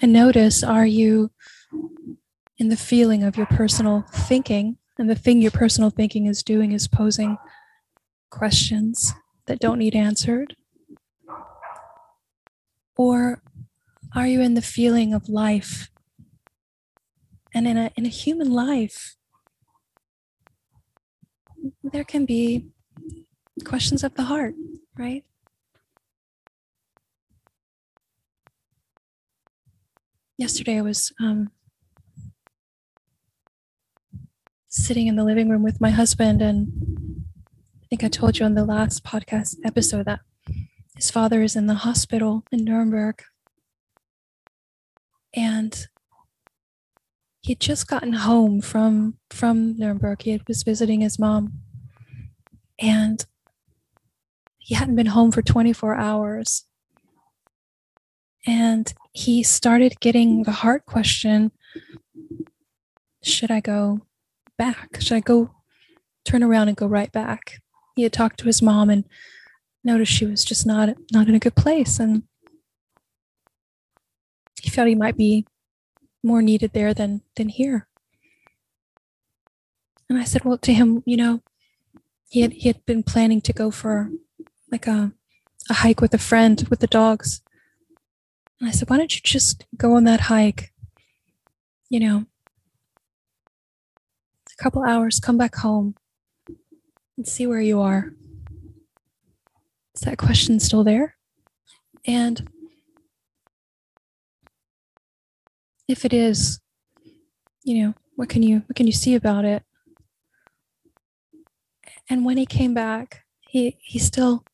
and 0.00 0.12
notice 0.12 0.62
are 0.62 0.86
you 0.86 1.30
in 2.58 2.68
the 2.68 2.76
feeling 2.76 3.22
of 3.22 3.36
your 3.36 3.46
personal 3.46 4.04
thinking. 4.12 4.76
And 4.98 5.08
the 5.08 5.14
thing 5.14 5.40
your 5.40 5.52
personal 5.52 5.90
thinking 5.90 6.26
is 6.26 6.42
doing 6.42 6.72
is 6.72 6.88
posing 6.88 7.38
questions 8.30 9.14
that 9.46 9.60
don't 9.60 9.78
need 9.78 9.94
answered? 9.94 10.56
Or 12.96 13.42
are 14.14 14.26
you 14.26 14.40
in 14.40 14.54
the 14.54 14.62
feeling 14.62 15.14
of 15.14 15.28
life? 15.28 15.90
And 17.54 17.66
in 17.66 17.76
a, 17.76 17.90
in 17.96 18.04
a 18.04 18.10
human 18.10 18.50
life, 18.50 19.16
there 21.82 22.04
can 22.04 22.24
be 22.24 22.66
questions 23.64 24.02
of 24.02 24.14
the 24.14 24.24
heart, 24.24 24.54
right? 24.96 25.24
Yesterday, 30.38 30.78
I 30.78 30.82
was 30.82 31.12
um, 31.18 31.50
sitting 34.68 35.08
in 35.08 35.16
the 35.16 35.24
living 35.24 35.48
room 35.48 35.64
with 35.64 35.80
my 35.80 35.90
husband, 35.90 36.40
and 36.40 37.24
I 37.82 37.86
think 37.90 38.04
I 38.04 38.08
told 38.08 38.38
you 38.38 38.46
on 38.46 38.54
the 38.54 38.64
last 38.64 39.02
podcast 39.02 39.56
episode 39.64 40.06
that 40.06 40.20
his 40.94 41.10
father 41.10 41.42
is 41.42 41.56
in 41.56 41.66
the 41.66 41.74
hospital 41.74 42.44
in 42.52 42.64
Nuremberg. 42.64 43.20
And 45.34 45.88
he 47.40 47.54
had 47.54 47.60
just 47.60 47.88
gotten 47.88 48.12
home 48.12 48.60
from 48.60 49.18
from 49.30 49.76
Nuremberg. 49.76 50.22
He 50.22 50.40
was 50.46 50.62
visiting 50.62 51.00
his 51.00 51.18
mom. 51.18 51.54
And 52.78 53.26
he 54.58 54.76
hadn't 54.76 54.94
been 54.94 55.06
home 55.06 55.32
for 55.32 55.42
24 55.42 55.96
hours. 55.96 56.64
And 58.46 58.92
he 59.12 59.42
started 59.42 60.00
getting 60.00 60.44
the 60.44 60.52
heart 60.52 60.86
question 60.86 61.52
Should 63.22 63.50
I 63.50 63.60
go 63.60 64.02
back? 64.56 65.00
Should 65.00 65.16
I 65.16 65.20
go 65.20 65.50
turn 66.24 66.42
around 66.42 66.68
and 66.68 66.76
go 66.76 66.86
right 66.86 67.12
back? 67.12 67.60
He 67.96 68.02
had 68.02 68.12
talked 68.12 68.38
to 68.40 68.46
his 68.46 68.62
mom 68.62 68.90
and 68.90 69.04
noticed 69.84 70.12
she 70.12 70.26
was 70.26 70.44
just 70.44 70.66
not 70.66 70.90
not 71.12 71.28
in 71.28 71.34
a 71.34 71.38
good 71.40 71.54
place 71.54 71.98
and 71.98 72.24
he 74.60 74.70
felt 74.70 74.88
he 74.88 74.94
might 74.94 75.16
be 75.16 75.46
more 76.22 76.42
needed 76.42 76.72
there 76.72 76.94
than 76.94 77.22
than 77.36 77.48
here. 77.48 77.88
And 80.08 80.18
I 80.18 80.24
said, 80.24 80.44
well, 80.44 80.58
to 80.58 80.72
him, 80.72 81.02
you 81.06 81.16
know, 81.16 81.42
he 82.28 82.42
had 82.42 82.52
he 82.52 82.68
had 82.68 82.84
been 82.86 83.02
planning 83.02 83.40
to 83.42 83.52
go 83.52 83.70
for 83.70 84.10
like 84.70 84.86
a 84.86 85.12
a 85.70 85.74
hike 85.74 86.00
with 86.00 86.14
a 86.14 86.18
friend 86.18 86.66
with 86.70 86.80
the 86.80 86.86
dogs. 86.86 87.42
And 88.60 88.68
I 88.68 88.72
said, 88.72 88.90
why 88.90 88.98
don't 88.98 89.14
you 89.14 89.20
just 89.22 89.66
go 89.76 89.94
on 89.94 90.04
that 90.04 90.20
hike? 90.20 90.72
You 91.90 92.00
know, 92.00 92.26
a 93.46 94.62
couple 94.62 94.82
hours, 94.82 95.20
come 95.20 95.38
back 95.38 95.54
home 95.54 95.94
and 97.16 97.26
see 97.26 97.46
where 97.46 97.60
you 97.60 97.80
are. 97.80 98.12
Is 99.94 100.02
that 100.02 100.18
question 100.18 100.60
still 100.60 100.84
there? 100.84 101.16
And 102.06 102.48
if 105.88 106.04
it 106.04 106.12
is, 106.12 106.60
you 107.64 107.82
know, 107.82 107.94
what 108.16 108.28
can 108.28 108.42
you 108.42 108.62
what 108.66 108.76
can 108.76 108.86
you 108.86 108.92
see 108.92 109.14
about 109.14 109.44
it? 109.44 109.62
And 112.10 112.24
when 112.24 112.36
he 112.36 112.46
came 112.46 112.74
back, 112.74 113.24
he 113.40 113.76
he 113.80 113.98
still 113.98 114.44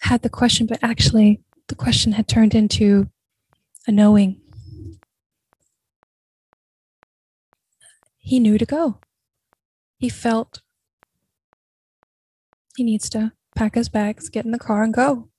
had 0.00 0.22
the 0.22 0.28
question, 0.28 0.66
but 0.66 0.78
actually 0.82 1.40
the 1.74 1.82
question 1.82 2.12
had 2.12 2.28
turned 2.28 2.54
into 2.54 3.08
a 3.84 3.90
knowing. 3.90 4.40
He 8.18 8.38
knew 8.38 8.58
to 8.58 8.64
go. 8.64 9.00
He 9.98 10.08
felt 10.08 10.62
he 12.76 12.84
needs 12.84 13.10
to 13.10 13.32
pack 13.56 13.74
his 13.74 13.88
bags, 13.88 14.28
get 14.28 14.44
in 14.44 14.52
the 14.52 14.58
car, 14.58 14.84
and 14.84 14.94
go. 14.94 15.30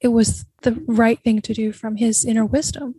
it 0.00 0.08
was 0.08 0.46
the 0.62 0.82
right 0.86 1.20
thing 1.22 1.42
to 1.42 1.52
do 1.52 1.72
from 1.72 1.96
his 1.96 2.24
inner 2.24 2.44
wisdom. 2.44 2.94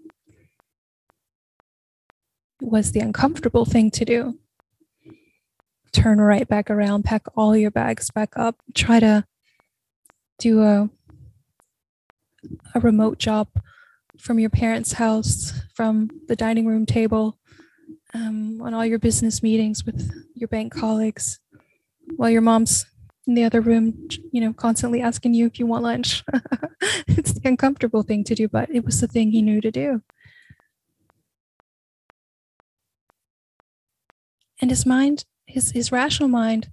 It 2.62 2.70
was 2.70 2.92
the 2.92 3.00
uncomfortable 3.00 3.66
thing 3.66 3.90
to 3.92 4.06
do. 4.06 4.41
Turn 5.94 6.22
right 6.22 6.48
back 6.48 6.70
around, 6.70 7.04
pack 7.04 7.24
all 7.36 7.56
your 7.56 7.72
bags 7.72 8.12
back 8.12 8.38
up, 8.38 8.56
try 8.74 9.00
to 9.00 9.26
do 10.40 10.62
a 10.64 10.90
a 12.74 12.80
remote 12.80 13.20
job 13.20 13.48
from 14.18 14.40
your 14.40 14.50
parents' 14.50 14.94
house, 14.94 15.54
from 15.74 16.10
the 16.28 16.36
dining 16.36 16.66
room 16.66 16.86
table, 16.86 17.38
um, 18.14 18.62
on 18.62 18.74
all 18.74 18.86
your 18.86 19.00
business 19.00 19.44
meetings 19.44 19.86
with 19.86 20.12
your 20.36 20.48
bank 20.48 20.74
colleagues, 20.74 21.40
while 22.16 22.30
your 22.30 22.42
mom's 22.42 22.86
in 23.28 23.36
the 23.36 23.44
other 23.44 23.62
room, 23.62 24.08
you 24.32 24.42
know, 24.42 24.54
constantly 24.54 25.02
asking 25.02 25.34
you 25.34 25.46
if 25.46 25.60
you 25.60 25.66
want 25.66 25.84
lunch. 25.84 26.24
it's 27.08 27.34
the 27.34 27.48
uncomfortable 27.48 28.04
thing 28.04 28.24
to 28.24 28.36
do, 28.36 28.48
but 28.48 28.70
it 28.70 28.84
was 28.84 29.00
the 29.00 29.08
thing 29.08 29.32
he 29.32 29.42
knew 29.42 29.62
to 29.62 29.72
do. 29.72 30.02
And 34.60 34.70
his 34.70 34.86
mind, 34.86 35.26
his 35.52 35.72
his 35.72 35.92
rational 35.92 36.30
mind 36.30 36.70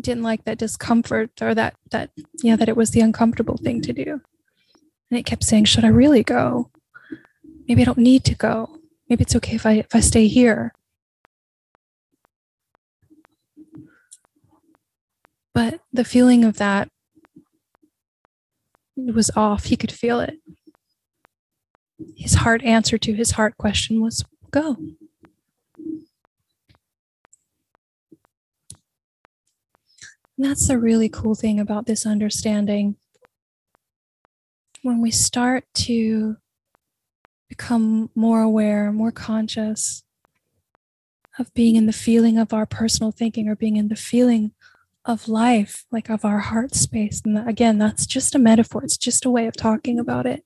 didn't 0.00 0.22
like 0.22 0.44
that 0.44 0.58
discomfort 0.58 1.30
or 1.40 1.54
that 1.54 1.74
that 1.90 2.10
yeah, 2.42 2.56
that 2.56 2.68
it 2.68 2.76
was 2.76 2.90
the 2.90 3.00
uncomfortable 3.00 3.56
thing 3.56 3.80
to 3.82 3.92
do. 3.92 4.20
And 5.10 5.18
it 5.18 5.26
kept 5.26 5.44
saying, 5.44 5.64
Should 5.64 5.84
I 5.84 5.88
really 5.88 6.22
go? 6.22 6.70
Maybe 7.68 7.82
I 7.82 7.84
don't 7.84 7.98
need 7.98 8.24
to 8.24 8.34
go. 8.34 8.78
Maybe 9.08 9.22
it's 9.22 9.36
okay 9.36 9.54
if 9.54 9.66
I 9.66 9.72
if 9.72 9.94
I 9.94 10.00
stay 10.00 10.26
here. 10.28 10.72
But 15.54 15.80
the 15.92 16.04
feeling 16.04 16.44
of 16.44 16.58
that 16.58 16.90
was 18.96 19.30
off. 19.34 19.64
He 19.64 19.76
could 19.76 19.92
feel 19.92 20.20
it. 20.20 20.38
His 22.16 22.34
heart 22.34 22.62
answer 22.62 22.98
to 22.98 23.14
his 23.14 23.32
heart 23.32 23.56
question 23.56 24.02
was 24.02 24.24
go. 24.50 24.76
That's 30.38 30.68
the 30.68 30.78
really 30.78 31.08
cool 31.08 31.34
thing 31.34 31.58
about 31.58 31.86
this 31.86 32.04
understanding. 32.04 32.96
When 34.82 35.00
we 35.00 35.10
start 35.10 35.64
to 35.74 36.36
become 37.48 38.10
more 38.14 38.42
aware, 38.42 38.92
more 38.92 39.12
conscious 39.12 40.02
of 41.38 41.52
being 41.54 41.76
in 41.76 41.86
the 41.86 41.92
feeling 41.92 42.38
of 42.38 42.52
our 42.52 42.66
personal 42.66 43.12
thinking 43.12 43.48
or 43.48 43.56
being 43.56 43.76
in 43.76 43.88
the 43.88 43.96
feeling 43.96 44.52
of 45.06 45.28
life, 45.28 45.84
like 45.90 46.10
of 46.10 46.24
our 46.24 46.40
heart 46.40 46.74
space. 46.74 47.22
And 47.24 47.48
again, 47.48 47.78
that's 47.78 48.06
just 48.06 48.34
a 48.34 48.38
metaphor, 48.38 48.84
it's 48.84 48.96
just 48.96 49.24
a 49.24 49.30
way 49.30 49.46
of 49.46 49.56
talking 49.56 49.98
about 49.98 50.26
it. 50.26 50.44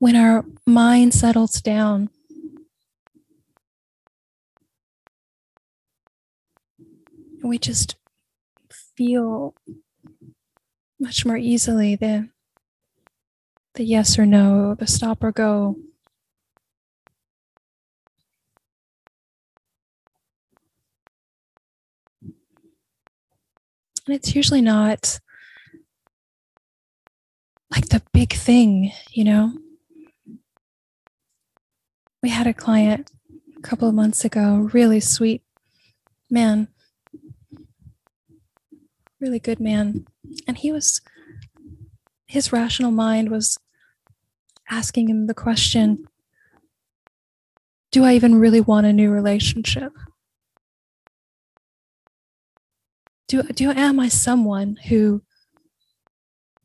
When 0.00 0.16
our 0.16 0.44
mind 0.66 1.12
settles 1.12 1.60
down, 1.60 2.10
we 7.48 7.58
just 7.58 7.96
feel 8.70 9.54
much 11.00 11.24
more 11.24 11.36
easily 11.36 11.96
the 11.96 12.28
the 13.74 13.84
yes 13.84 14.18
or 14.18 14.26
no, 14.26 14.74
the 14.74 14.86
stop 14.86 15.22
or 15.22 15.30
go. 15.30 15.76
And 24.06 24.16
it's 24.16 24.34
usually 24.34 24.62
not 24.62 25.20
like 27.70 27.88
the 27.90 28.02
big 28.12 28.32
thing, 28.32 28.90
you 29.10 29.22
know? 29.22 29.52
We 32.22 32.30
had 32.30 32.46
a 32.46 32.54
client 32.54 33.10
a 33.56 33.60
couple 33.60 33.88
of 33.88 33.94
months 33.94 34.24
ago, 34.24 34.68
really 34.72 34.98
sweet 34.98 35.42
man, 36.30 36.68
really 39.20 39.38
good 39.38 39.60
man. 39.60 40.06
And 40.46 40.58
he 40.58 40.72
was, 40.72 41.00
his 42.26 42.52
rational 42.52 42.90
mind 42.90 43.30
was 43.30 43.58
asking 44.70 45.08
him 45.08 45.26
the 45.26 45.34
question 45.34 46.06
Do 47.90 48.04
I 48.04 48.14
even 48.14 48.38
really 48.38 48.60
want 48.60 48.86
a 48.86 48.92
new 48.92 49.10
relationship? 49.10 49.92
do 53.28 53.42
do 53.42 53.70
I 53.70 53.74
am 53.74 54.00
I 54.00 54.08
someone 54.08 54.76
who 54.88 55.22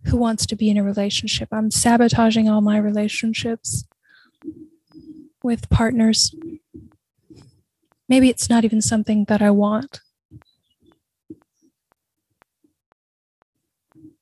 who 0.05 0.17
wants 0.17 0.45
to 0.47 0.55
be 0.55 0.69
in 0.69 0.77
a 0.77 0.83
relationship? 0.83 1.49
I'm 1.51 1.69
sabotaging 1.69 2.49
all 2.49 2.61
my 2.61 2.77
relationships 2.77 3.85
with 5.43 5.69
partners. 5.69 6.33
Maybe 8.09 8.29
it's 8.29 8.49
not 8.49 8.65
even 8.65 8.81
something 8.81 9.25
that 9.25 9.41
I 9.41 9.51
want. 9.51 10.01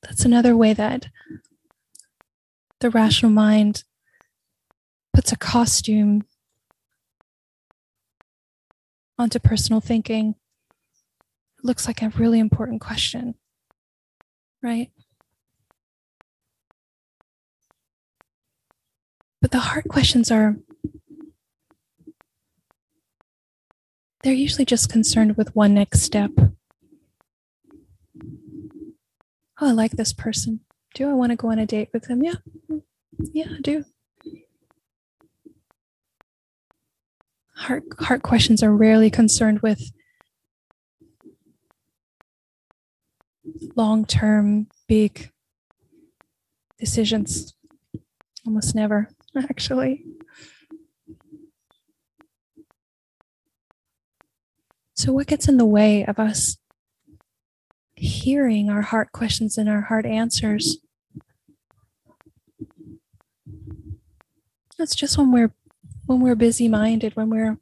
That's 0.02 0.24
another 0.24 0.56
way 0.56 0.72
that 0.74 1.08
the 2.80 2.90
rational 2.90 3.30
mind 3.30 3.84
puts 5.12 5.30
a 5.30 5.36
costume 5.36 6.24
onto 9.18 9.38
personal 9.38 9.80
thinking 9.80 10.34
looks 11.62 11.86
like 11.86 12.02
a 12.02 12.08
really 12.10 12.40
important 12.40 12.80
question, 12.80 13.34
right? 14.62 14.90
But 19.40 19.52
the 19.52 19.60
hard 19.60 19.84
questions 19.88 20.30
are 20.30 20.56
they're 24.22 24.32
usually 24.32 24.64
just 24.64 24.88
concerned 24.88 25.36
with 25.36 25.54
one 25.54 25.74
next 25.74 26.02
step. 26.02 26.30
Oh, 29.60 29.68
I 29.68 29.72
like 29.72 29.92
this 29.92 30.12
person. 30.12 30.60
Do 30.94 31.08
I 31.08 31.12
want 31.12 31.30
to 31.30 31.36
go 31.36 31.50
on 31.50 31.58
a 31.58 31.66
date 31.66 31.90
with 31.92 32.04
them? 32.04 32.22
Yeah. 32.22 32.34
Yeah, 33.18 33.46
I 33.56 33.60
do. 33.60 33.84
Heart 37.56 37.84
heart 38.00 38.22
questions 38.22 38.62
are 38.62 38.74
rarely 38.74 39.10
concerned 39.10 39.60
with 39.60 39.92
long-term 43.76 44.68
big 44.88 45.30
decisions. 46.78 47.54
Almost 48.46 48.74
never, 48.74 49.10
actually. 49.36 50.04
So, 54.94 55.12
what 55.12 55.26
gets 55.26 55.48
in 55.48 55.56
the 55.56 55.64
way 55.64 56.04
of 56.04 56.18
us 56.18 56.56
hearing 58.22 58.70
our 58.70 58.82
heart 58.82 59.12
questions 59.12 59.58
and 59.58 59.68
our 59.68 59.82
heart 59.82 60.06
answers? 60.06 60.78
That's 64.78 64.94
just 64.94 65.18
when 65.18 65.32
we're 65.32 65.52
when 66.06 66.20
we're 66.20 66.34
busy 66.34 66.68
minded, 66.68 67.14
when 67.16 67.30
we're 67.30 67.58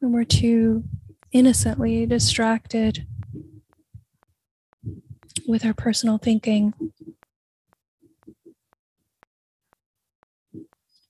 when 0.00 0.12
we're 0.12 0.24
too 0.24 0.84
innocently 1.32 2.06
distracted 2.06 3.06
with 5.46 5.64
our 5.64 5.74
personal 5.74 6.18
thinking. 6.18 6.72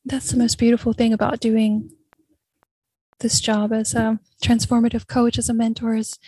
That's 0.04 0.30
the 0.30 0.36
most 0.36 0.58
beautiful 0.58 0.92
thing 0.92 1.12
about 1.12 1.40
doing 1.40 1.90
this 3.20 3.40
job 3.40 3.72
as 3.72 3.94
a 3.94 4.18
transformative 4.42 5.06
coach, 5.06 5.38
as 5.38 5.48
a 5.48 5.54
mentor, 5.54 5.94
is 5.94 6.18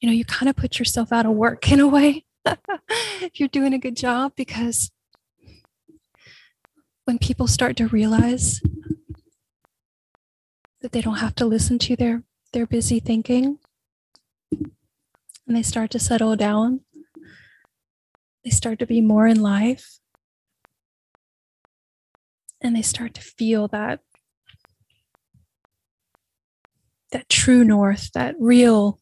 you 0.00 0.08
know, 0.08 0.12
you 0.12 0.24
kind 0.24 0.48
of 0.48 0.56
put 0.56 0.78
yourself 0.78 1.12
out 1.12 1.26
of 1.26 1.32
work 1.32 1.70
in 1.70 1.80
a 1.80 1.88
way 1.88 2.24
if 3.20 3.40
you're 3.40 3.48
doing 3.48 3.74
a 3.74 3.78
good 3.78 3.96
job 3.96 4.32
because 4.36 4.90
when 7.04 7.18
people 7.18 7.46
start 7.46 7.76
to 7.76 7.86
realize 7.88 8.60
that 10.80 10.92
they 10.92 11.00
don't 11.00 11.16
have 11.16 11.34
to 11.36 11.46
listen 11.46 11.78
to 11.78 11.96
their 11.96 12.22
their 12.52 12.66
busy 12.66 13.00
thinking 13.00 13.58
and 14.52 15.56
they 15.56 15.62
start 15.62 15.90
to 15.90 15.98
settle 15.98 16.36
down 16.36 16.80
they 18.44 18.50
start 18.50 18.78
to 18.78 18.86
be 18.86 19.00
more 19.00 19.26
in 19.26 19.40
life 19.40 19.98
and 22.60 22.76
they 22.76 22.82
start 22.82 23.14
to 23.14 23.20
feel 23.20 23.68
that 23.68 24.00
that 27.12 27.28
true 27.28 27.64
north 27.64 28.12
that 28.12 28.34
real 28.38 29.00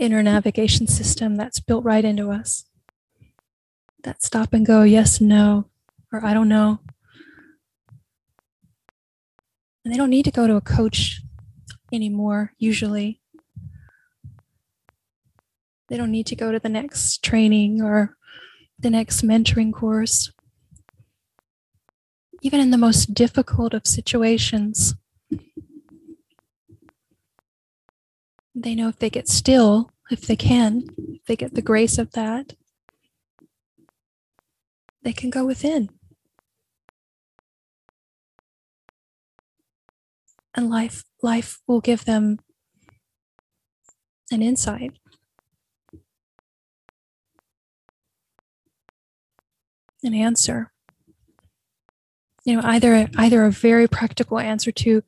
inner 0.00 0.22
navigation 0.22 0.88
system 0.88 1.36
that's 1.36 1.60
built 1.60 1.84
right 1.84 2.04
into 2.04 2.30
us 2.30 2.64
that 4.02 4.22
stop 4.22 4.52
and 4.52 4.66
go 4.66 4.82
yes 4.82 5.20
no 5.20 5.66
or 6.12 6.24
i 6.24 6.34
don't 6.34 6.48
know 6.48 6.80
and 9.84 9.92
they 9.92 9.98
don't 9.98 10.10
need 10.10 10.24
to 10.24 10.30
go 10.30 10.46
to 10.46 10.56
a 10.56 10.60
coach 10.60 11.22
anymore, 11.92 12.52
usually. 12.58 13.20
They 15.88 15.96
don't 15.96 16.12
need 16.12 16.26
to 16.26 16.36
go 16.36 16.52
to 16.52 16.60
the 16.60 16.68
next 16.68 17.22
training 17.24 17.82
or 17.82 18.16
the 18.78 18.90
next 18.90 19.22
mentoring 19.22 19.72
course. 19.72 20.32
Even 22.42 22.60
in 22.60 22.70
the 22.70 22.78
most 22.78 23.12
difficult 23.14 23.74
of 23.74 23.86
situations, 23.86 24.94
they 28.54 28.74
know 28.74 28.88
if 28.88 28.98
they 28.98 29.10
get 29.10 29.28
still, 29.28 29.90
if 30.10 30.22
they 30.22 30.36
can, 30.36 30.84
if 30.98 31.24
they 31.26 31.36
get 31.36 31.54
the 31.54 31.62
grace 31.62 31.98
of 31.98 32.12
that, 32.12 32.54
they 35.02 35.12
can 35.12 35.30
go 35.30 35.46
within. 35.46 35.90
and 40.54 40.70
life 40.70 41.04
life 41.22 41.60
will 41.66 41.80
give 41.80 42.04
them 42.04 42.38
an 44.30 44.42
insight 44.42 44.92
an 50.02 50.14
answer 50.14 50.72
you 52.44 52.56
know 52.56 52.62
either 52.64 53.08
either 53.16 53.44
a 53.44 53.50
very 53.50 53.86
practical 53.86 54.38
answer 54.38 54.72
to 54.72 55.02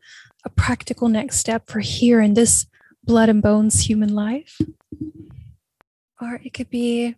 a 0.45 0.51
practical 0.51 1.09
next 1.09 1.39
step 1.39 1.69
for 1.69 1.81
here 1.81 2.21
in 2.21 2.35
this 2.35 2.67
blood 3.05 3.29
and 3.29 3.43
bones 3.43 3.87
human 3.87 4.15
life 4.15 4.59
or 6.21 6.41
it 6.45 6.55
could 6.55 6.71
be 6.71 7.17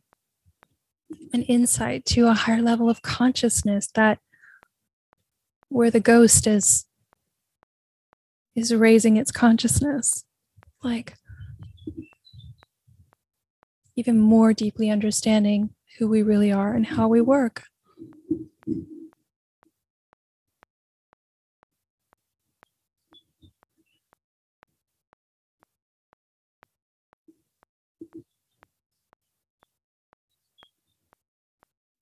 an 1.32 1.42
insight 1.42 2.04
to 2.06 2.26
a 2.26 2.32
higher 2.32 2.62
level 2.62 2.88
of 2.88 3.02
consciousness 3.02 3.88
that 3.94 4.18
where 5.68 5.90
the 5.90 6.00
ghost 6.00 6.46
is 6.46 6.86
is 8.54 8.72
raising 8.72 9.16
its 9.16 9.32
consciousness, 9.32 10.24
like 10.82 11.14
even 13.96 14.18
more 14.18 14.52
deeply 14.52 14.90
understanding 14.90 15.70
who 15.98 16.08
we 16.08 16.22
really 16.22 16.52
are 16.52 16.72
and 16.72 16.86
how 16.86 17.08
we 17.08 17.20
work. 17.20 17.64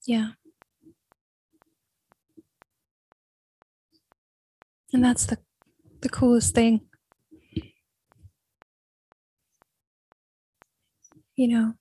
Yeah. 0.05 0.31
And 4.91 5.03
that's 5.03 5.25
the 5.25 5.37
the 6.01 6.09
coolest 6.09 6.53
thing. 6.53 6.81
You 11.35 11.47
know, 11.47 11.73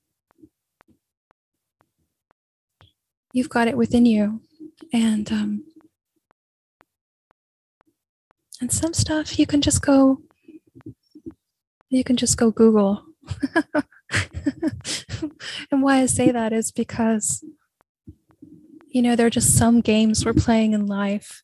you've 3.33 3.51
got 3.51 3.69
it 3.69 3.77
within 3.77 4.07
you, 4.07 4.41
and 4.93 5.31
um, 5.31 5.65
and 8.61 8.73
some 8.73 8.95
stuff 8.95 9.39
you 9.39 9.47
can 9.47 9.61
just 9.61 9.83
go. 9.83 10.23
You 11.91 12.05
can 12.05 12.17
just 12.17 12.39
go 12.39 12.51
Google. 12.51 13.05
and 15.71 15.83
why 15.83 15.99
I 16.01 16.07
say 16.07 16.31
that 16.31 16.53
is 16.55 16.73
because, 16.73 17.45
you 18.93 19.01
know, 19.01 19.17
there 19.17 19.27
are 19.27 19.31
just 19.31 19.57
some 19.57 19.81
games 19.81 20.25
we're 20.25 20.35
playing 20.35 20.75
in 20.75 20.87
life 20.87 21.43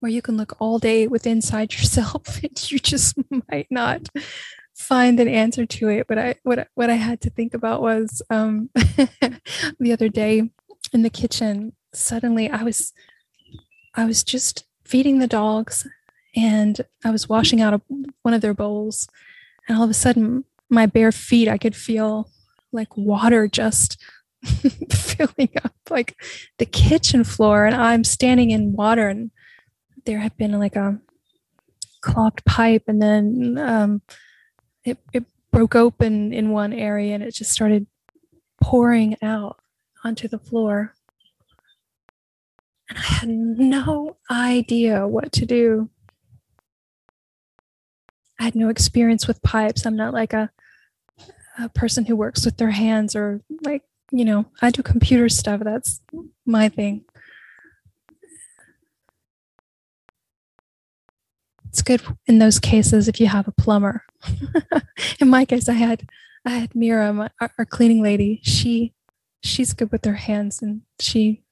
where 0.00 0.12
you 0.12 0.20
can 0.20 0.36
look 0.36 0.54
all 0.58 0.78
day 0.78 1.06
with 1.06 1.26
inside 1.26 1.72
yourself 1.74 2.42
and 2.42 2.70
you 2.70 2.78
just 2.78 3.16
might 3.50 3.66
not 3.70 4.08
find 4.76 5.18
an 5.18 5.28
answer 5.28 5.66
to 5.66 5.88
it. 5.88 6.06
But 6.06 6.18
i 6.18 6.34
what 6.42 6.68
what 6.74 6.90
i 6.90 6.94
had 6.94 7.20
to 7.22 7.30
think 7.30 7.54
about 7.54 7.82
was 7.82 8.22
um 8.30 8.70
the 8.74 9.92
other 9.92 10.08
day 10.08 10.50
in 10.92 11.02
the 11.02 11.10
kitchen 11.10 11.72
suddenly 11.92 12.50
i 12.50 12.62
was 12.62 12.92
i 13.94 14.04
was 14.04 14.24
just 14.24 14.64
feeding 14.84 15.18
the 15.18 15.26
dogs 15.26 15.86
and 16.34 16.80
i 17.04 17.10
was 17.10 17.28
washing 17.28 17.60
out 17.60 17.74
a, 17.74 17.80
one 18.22 18.34
of 18.34 18.40
their 18.40 18.54
bowls. 18.54 19.08
And 19.68 19.76
all 19.76 19.84
of 19.84 19.90
a 19.90 19.94
sudden 19.94 20.44
my 20.68 20.86
bare 20.86 21.12
feet 21.12 21.48
i 21.48 21.58
could 21.58 21.76
feel 21.76 22.30
like 22.72 22.96
water 22.96 23.48
just 23.48 24.00
filling 24.92 25.50
up 25.64 25.74
like 25.90 26.16
the 26.58 26.64
kitchen 26.64 27.24
floor 27.24 27.66
and 27.66 27.76
i'm 27.76 28.04
standing 28.04 28.50
in 28.50 28.72
water 28.72 29.08
and 29.08 29.30
there 30.06 30.18
had 30.18 30.36
been 30.38 30.58
like 30.58 30.76
a 30.76 30.98
clogged 32.00 32.44
pipe 32.44 32.84
and 32.86 33.02
then 33.02 33.58
um, 33.58 34.02
it, 34.84 34.98
it 35.12 35.24
broke 35.52 35.74
open 35.74 36.32
in 36.32 36.50
one 36.50 36.72
area 36.72 37.14
and 37.14 37.22
it 37.22 37.34
just 37.34 37.52
started 37.52 37.86
pouring 38.60 39.16
out 39.22 39.58
onto 40.04 40.28
the 40.28 40.38
floor. 40.38 40.94
And 42.88 42.98
I 42.98 43.02
had 43.02 43.28
no 43.28 44.16
idea 44.30 45.06
what 45.06 45.32
to 45.32 45.46
do. 45.46 45.90
I 48.38 48.44
had 48.44 48.54
no 48.54 48.68
experience 48.68 49.28
with 49.28 49.42
pipes. 49.42 49.84
I'm 49.84 49.96
not 49.96 50.14
like 50.14 50.32
a, 50.32 50.50
a 51.58 51.68
person 51.68 52.06
who 52.06 52.16
works 52.16 52.44
with 52.44 52.56
their 52.56 52.70
hands 52.70 53.14
or 53.14 53.42
like, 53.62 53.82
you 54.12 54.24
know, 54.24 54.46
I 54.60 54.70
do 54.70 54.82
computer 54.82 55.28
stuff. 55.28 55.60
That's 55.62 56.00
my 56.46 56.68
thing. 56.68 57.04
it's 61.70 61.82
good 61.82 62.02
in 62.26 62.38
those 62.40 62.58
cases 62.58 63.06
if 63.06 63.20
you 63.20 63.28
have 63.28 63.46
a 63.46 63.52
plumber. 63.52 64.04
in 65.20 65.28
my 65.28 65.44
case, 65.44 65.68
I 65.68 65.74
had 65.74 66.08
I 66.44 66.50
had 66.50 66.74
Mira, 66.74 67.12
my, 67.12 67.30
our, 67.40 67.64
cleaning 67.64 68.02
lady. 68.02 68.40
She 68.42 68.92
she's 69.42 69.72
good 69.72 69.92
with 69.92 70.04
her 70.04 70.14
hands, 70.14 70.62
and 70.62 70.82
she 70.98 71.42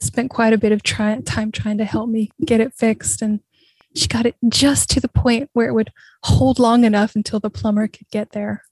spent 0.00 0.30
quite 0.30 0.52
a 0.52 0.58
bit 0.58 0.72
of 0.72 0.82
try- 0.82 1.20
time 1.22 1.50
trying 1.50 1.78
to 1.78 1.84
help 1.84 2.08
me 2.08 2.30
get 2.44 2.60
it 2.60 2.72
fixed. 2.74 3.20
And 3.20 3.40
she 3.96 4.06
got 4.06 4.26
it 4.26 4.36
just 4.48 4.88
to 4.90 5.00
the 5.00 5.08
point 5.08 5.50
where 5.54 5.68
it 5.68 5.74
would 5.74 5.90
hold 6.24 6.58
long 6.58 6.84
enough 6.84 7.16
until 7.16 7.40
the 7.40 7.50
plumber 7.50 7.88
could 7.88 8.08
get 8.10 8.30
there. 8.30 8.62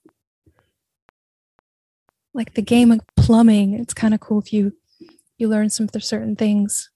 Like 2.33 2.55
the 2.55 2.63
game 2.63 2.93
of 2.93 3.01
plumbing, 3.17 3.75
it's 3.75 3.95
kind 3.95 4.15
of 4.15 4.21
cool 4.21 4.41
if 4.41 4.53
you 4.53 4.73
you 5.39 5.49
learn 5.49 5.71
some 5.71 5.85
of 5.85 5.93
the 5.93 6.01
certain 6.01 6.37
things. 6.37 6.91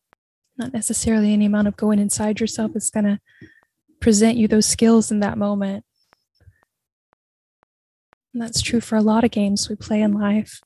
Not 0.56 0.72
necessarily 0.72 1.32
any 1.32 1.46
amount 1.46 1.66
of 1.66 1.76
going 1.76 1.98
inside 1.98 2.40
yourself 2.40 2.76
is 2.76 2.90
going 2.90 3.06
to 3.06 3.20
present 4.00 4.36
you 4.36 4.46
those 4.46 4.66
skills 4.66 5.10
in 5.10 5.20
that 5.20 5.38
moment. 5.38 5.84
And 8.32 8.42
that's 8.42 8.60
true 8.60 8.80
for 8.80 8.96
a 8.96 9.02
lot 9.02 9.24
of 9.24 9.30
games 9.30 9.68
we 9.68 9.76
play 9.76 10.02
in 10.02 10.12
life. 10.12 10.60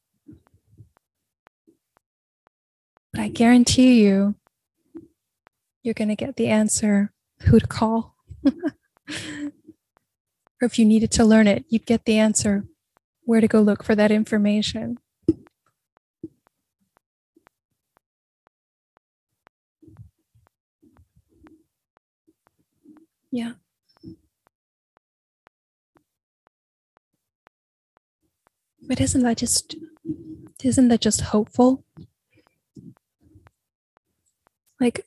But 3.13 3.21
I 3.23 3.29
guarantee 3.29 4.03
you, 4.03 4.35
you're 5.83 5.95
going 5.95 6.09
to 6.09 6.17
get 6.17 6.37
the 6.37 6.49
answer 6.49 7.13
who 7.43 7.61
to 7.61 7.67
call. 7.67 8.17
or 8.47 8.53
if 10.61 10.79
you 10.79 10.85
needed 10.85 11.11
to 11.13 11.25
learn 11.25 11.47
it, 11.47 11.65
you'd 11.69 11.87
get 11.87 12.05
the 12.05 12.19
answer 12.19 12.65
where 13.29 13.43
to 13.43 13.47
go 13.47 13.61
look 13.61 13.85
for 13.85 13.95
that 13.95 14.11
information. 14.11 14.99
Yeah. 23.31 23.53
But 28.81 28.99
isn't 28.99 29.23
that 29.23 29.37
just 29.37 29.77
isn't 30.65 30.89
that 30.89 31.03
just 31.03 31.21
hopeful? 31.21 31.85
Like 34.81 35.05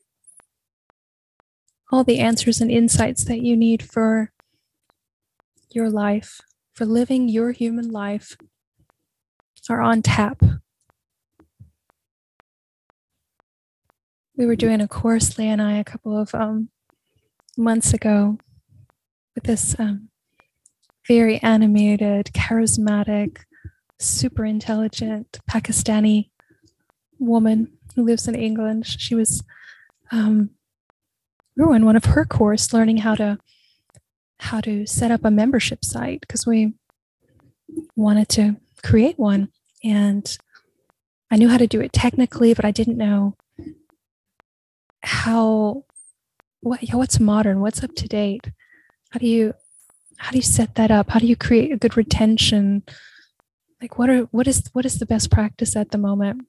all 1.91 2.03
the 2.03 2.19
answers 2.19 2.61
and 2.61 2.69
insights 2.69 3.23
that 3.25 3.41
you 3.41 3.57
need 3.57 3.81
for 3.81 4.31
your 5.71 5.89
life, 5.89 6.39
for 6.73 6.85
living 6.85 7.29
your 7.29 7.51
human 7.51 7.91
life, 7.91 8.37
are 9.69 9.81
on 9.81 10.01
tap. 10.01 10.41
We 14.35 14.45
were 14.45 14.55
doing 14.55 14.81
a 14.81 14.87
course, 14.87 15.37
Lea 15.37 15.47
and 15.47 15.61
I, 15.61 15.77
a 15.77 15.83
couple 15.83 16.17
of 16.17 16.33
um, 16.33 16.69
months 17.57 17.93
ago 17.93 18.37
with 19.35 19.43
this 19.43 19.75
um, 19.79 20.09
very 21.07 21.41
animated, 21.43 22.31
charismatic, 22.33 23.37
super 23.99 24.45
intelligent 24.45 25.39
Pakistani 25.49 26.29
woman 27.19 27.71
who 27.95 28.03
lives 28.03 28.27
in 28.27 28.35
England. 28.35 28.85
She 28.87 29.15
was, 29.15 29.43
um, 30.11 30.49
we 31.55 31.63
were 31.63 31.75
in 31.75 31.85
one 31.85 31.95
of 31.95 32.05
her 32.05 32.25
course 32.25 32.73
learning 32.73 32.97
how 32.97 33.15
to 33.15 33.37
how 34.41 34.59
to 34.59 34.85
set 34.87 35.11
up 35.11 35.23
a 35.23 35.31
membership 35.31 35.85
site 35.85 36.21
because 36.21 36.47
we 36.47 36.73
wanted 37.95 38.27
to 38.27 38.57
create 38.83 39.17
one 39.19 39.49
and 39.83 40.37
I 41.29 41.37
knew 41.37 41.47
how 41.47 41.57
to 41.57 41.67
do 41.67 41.79
it 41.79 41.93
technically, 41.93 42.53
but 42.53 42.65
I 42.65 42.71
didn't 42.71 42.97
know 42.97 43.35
how 45.03 45.85
what 46.59 46.81
what's 46.91 47.19
modern, 47.19 47.61
what's 47.61 47.83
up 47.83 47.95
to 47.95 48.07
date. 48.07 48.51
How 49.11 49.19
do 49.19 49.27
you 49.27 49.53
how 50.17 50.31
do 50.31 50.37
you 50.37 50.43
set 50.43 50.75
that 50.75 50.91
up? 50.91 51.11
How 51.11 51.19
do 51.19 51.27
you 51.27 51.35
create 51.35 51.71
a 51.71 51.77
good 51.77 51.95
retention? 51.95 52.83
Like 53.81 53.97
what 53.97 54.09
are 54.09 54.23
what 54.31 54.47
is 54.47 54.69
what 54.73 54.85
is 54.85 54.99
the 54.99 55.05
best 55.05 55.31
practice 55.31 55.75
at 55.75 55.91
the 55.91 55.97
moment? 55.97 56.47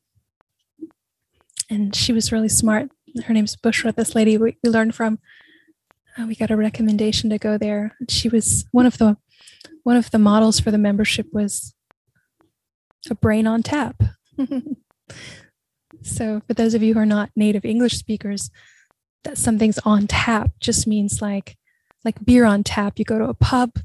And 1.71 1.95
she 1.95 2.13
was 2.13 2.33
really 2.33 2.49
smart. 2.49 2.91
Her 3.27 3.33
name's 3.33 3.57
Bushra, 3.57 3.95
this 3.95 4.15
lady 4.15 4.37
we, 4.37 4.57
we 4.65 4.71
learned 4.71 4.95
from. 4.95 5.19
Uh, 6.19 6.27
we 6.27 6.35
got 6.35 6.51
a 6.51 6.57
recommendation 6.57 7.31
to 7.31 7.39
go 7.39 7.57
there. 7.57 7.97
She 8.09 8.29
was 8.29 8.67
one 8.71 8.87
of 8.87 8.99
the 8.99 9.17
one 9.83 9.97
of 9.97 10.11
the 10.11 10.19
models 10.19 10.61
for 10.61 10.71
the 10.71 10.79
membership 10.79 11.27
was 11.33 11.75
a 13.11 13.15
brain 13.15 13.47
on 13.47 13.63
tap. 13.63 14.01
so 16.03 16.43
for 16.47 16.55
those 16.55 16.75
of 16.75 16.83
you 16.83 16.95
who 16.95 17.01
are 17.01 17.07
not 17.07 17.31
native 17.35 17.65
English 17.65 17.97
speakers, 17.97 18.51
that 19.25 19.39
something's 19.39 19.79
on 19.81 20.07
tap 20.07 20.51
just 20.61 20.87
means 20.87 21.23
like 21.23 21.57
like 22.05 22.25
beer 22.25 22.45
on 22.45 22.63
tap. 22.63 22.99
You 22.99 23.05
go 23.05 23.19
to 23.19 23.29
a 23.29 23.35
pub, 23.35 23.79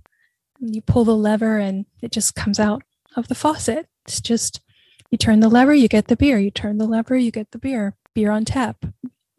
and 0.60 0.76
you 0.76 0.82
pull 0.82 1.06
the 1.06 1.16
lever, 1.16 1.58
and 1.58 1.86
it 2.02 2.12
just 2.12 2.36
comes 2.36 2.60
out 2.60 2.84
of 3.16 3.28
the 3.28 3.36
faucet. 3.36 3.88
It's 4.06 4.22
just 4.22 4.62
you 5.10 5.18
turn 5.18 5.40
the 5.40 5.50
lever, 5.50 5.74
you 5.74 5.88
get 5.88 6.08
the 6.08 6.18
beer. 6.18 6.40
You 6.40 6.52
turn 6.52 6.78
the 6.78 6.88
lever, 6.88 7.16
you 7.16 7.32
get 7.32 7.52
the 7.52 7.58
beer. 7.58 7.96
Beer 8.14 8.32
on 8.32 8.46
tap, 8.46 8.86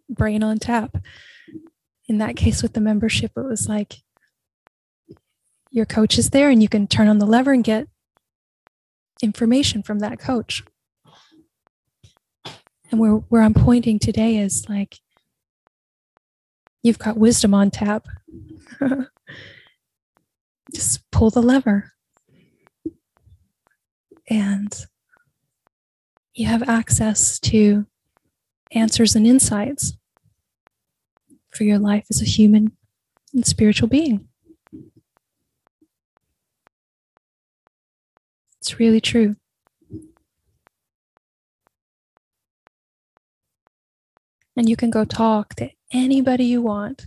brain 0.08 0.42
on 0.42 0.58
tap. 0.58 0.96
In 2.08 2.18
that 2.18 2.36
case, 2.36 2.62
with 2.62 2.72
the 2.72 2.80
membership, 2.80 3.32
it 3.36 3.44
was 3.44 3.68
like 3.68 4.02
your 5.70 5.86
coach 5.86 6.18
is 6.18 6.30
there, 6.30 6.48
and 6.48 6.62
you 6.62 6.68
can 6.68 6.86
turn 6.86 7.08
on 7.08 7.18
the 7.18 7.26
lever 7.26 7.52
and 7.52 7.62
get 7.62 7.86
information 9.22 9.82
from 9.82 9.98
that 9.98 10.18
coach. 10.18 10.64
And 12.90 12.98
where, 12.98 13.12
where 13.12 13.42
I'm 13.42 13.52
pointing 13.52 13.98
today 13.98 14.38
is 14.38 14.66
like 14.68 15.00
You've 16.82 16.98
got 16.98 17.18
wisdom 17.18 17.54
on 17.54 17.70
tap. 17.70 18.06
Just 20.74 21.10
pull 21.10 21.30
the 21.30 21.42
lever. 21.42 21.92
And 24.30 24.74
you 26.34 26.46
have 26.46 26.68
access 26.68 27.38
to 27.40 27.86
answers 28.72 29.16
and 29.16 29.26
insights 29.26 29.94
for 31.58 31.64
your 31.64 31.78
life 31.78 32.06
as 32.08 32.22
a 32.22 32.24
human 32.24 32.70
and 33.34 33.44
spiritual 33.44 33.88
being. 33.88 34.28
It's 38.60 38.78
really 38.78 39.00
true. 39.00 39.34
And 44.56 44.68
you 44.68 44.76
can 44.76 44.90
go 44.90 45.04
talk 45.04 45.56
to 45.56 45.70
anybody 45.92 46.44
you 46.44 46.62
want. 46.62 47.06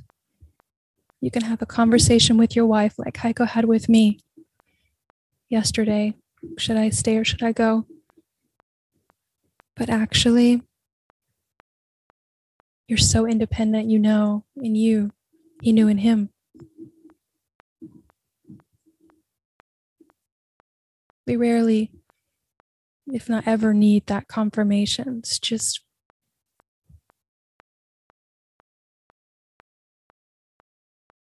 You 1.21 1.31
can 1.31 1.43
have 1.43 1.61
a 1.61 1.65
conversation 1.65 2.37
with 2.37 2.55
your 2.55 2.65
wife, 2.65 2.95
like 2.97 3.15
Heiko 3.15 3.47
had 3.47 3.65
with 3.65 3.87
me 3.87 4.19
yesterday. 5.49 6.15
Should 6.57 6.77
I 6.77 6.89
stay 6.89 7.17
or 7.17 7.23
should 7.23 7.43
I 7.43 7.51
go? 7.51 7.85
But 9.77 9.89
actually, 9.89 10.61
you're 12.87 12.97
so 12.97 13.25
independent, 13.25 13.89
you 13.89 13.99
know 13.99 14.45
in 14.55 14.75
you, 14.75 15.11
he 15.61 15.71
knew 15.71 15.87
in 15.87 15.99
him. 15.99 16.29
We 21.27 21.35
rarely, 21.35 21.91
if 23.07 23.29
not 23.29 23.47
ever, 23.47 23.73
need 23.73 24.07
that 24.07 24.27
confirmation. 24.27 25.19
It's 25.19 25.39
just 25.39 25.81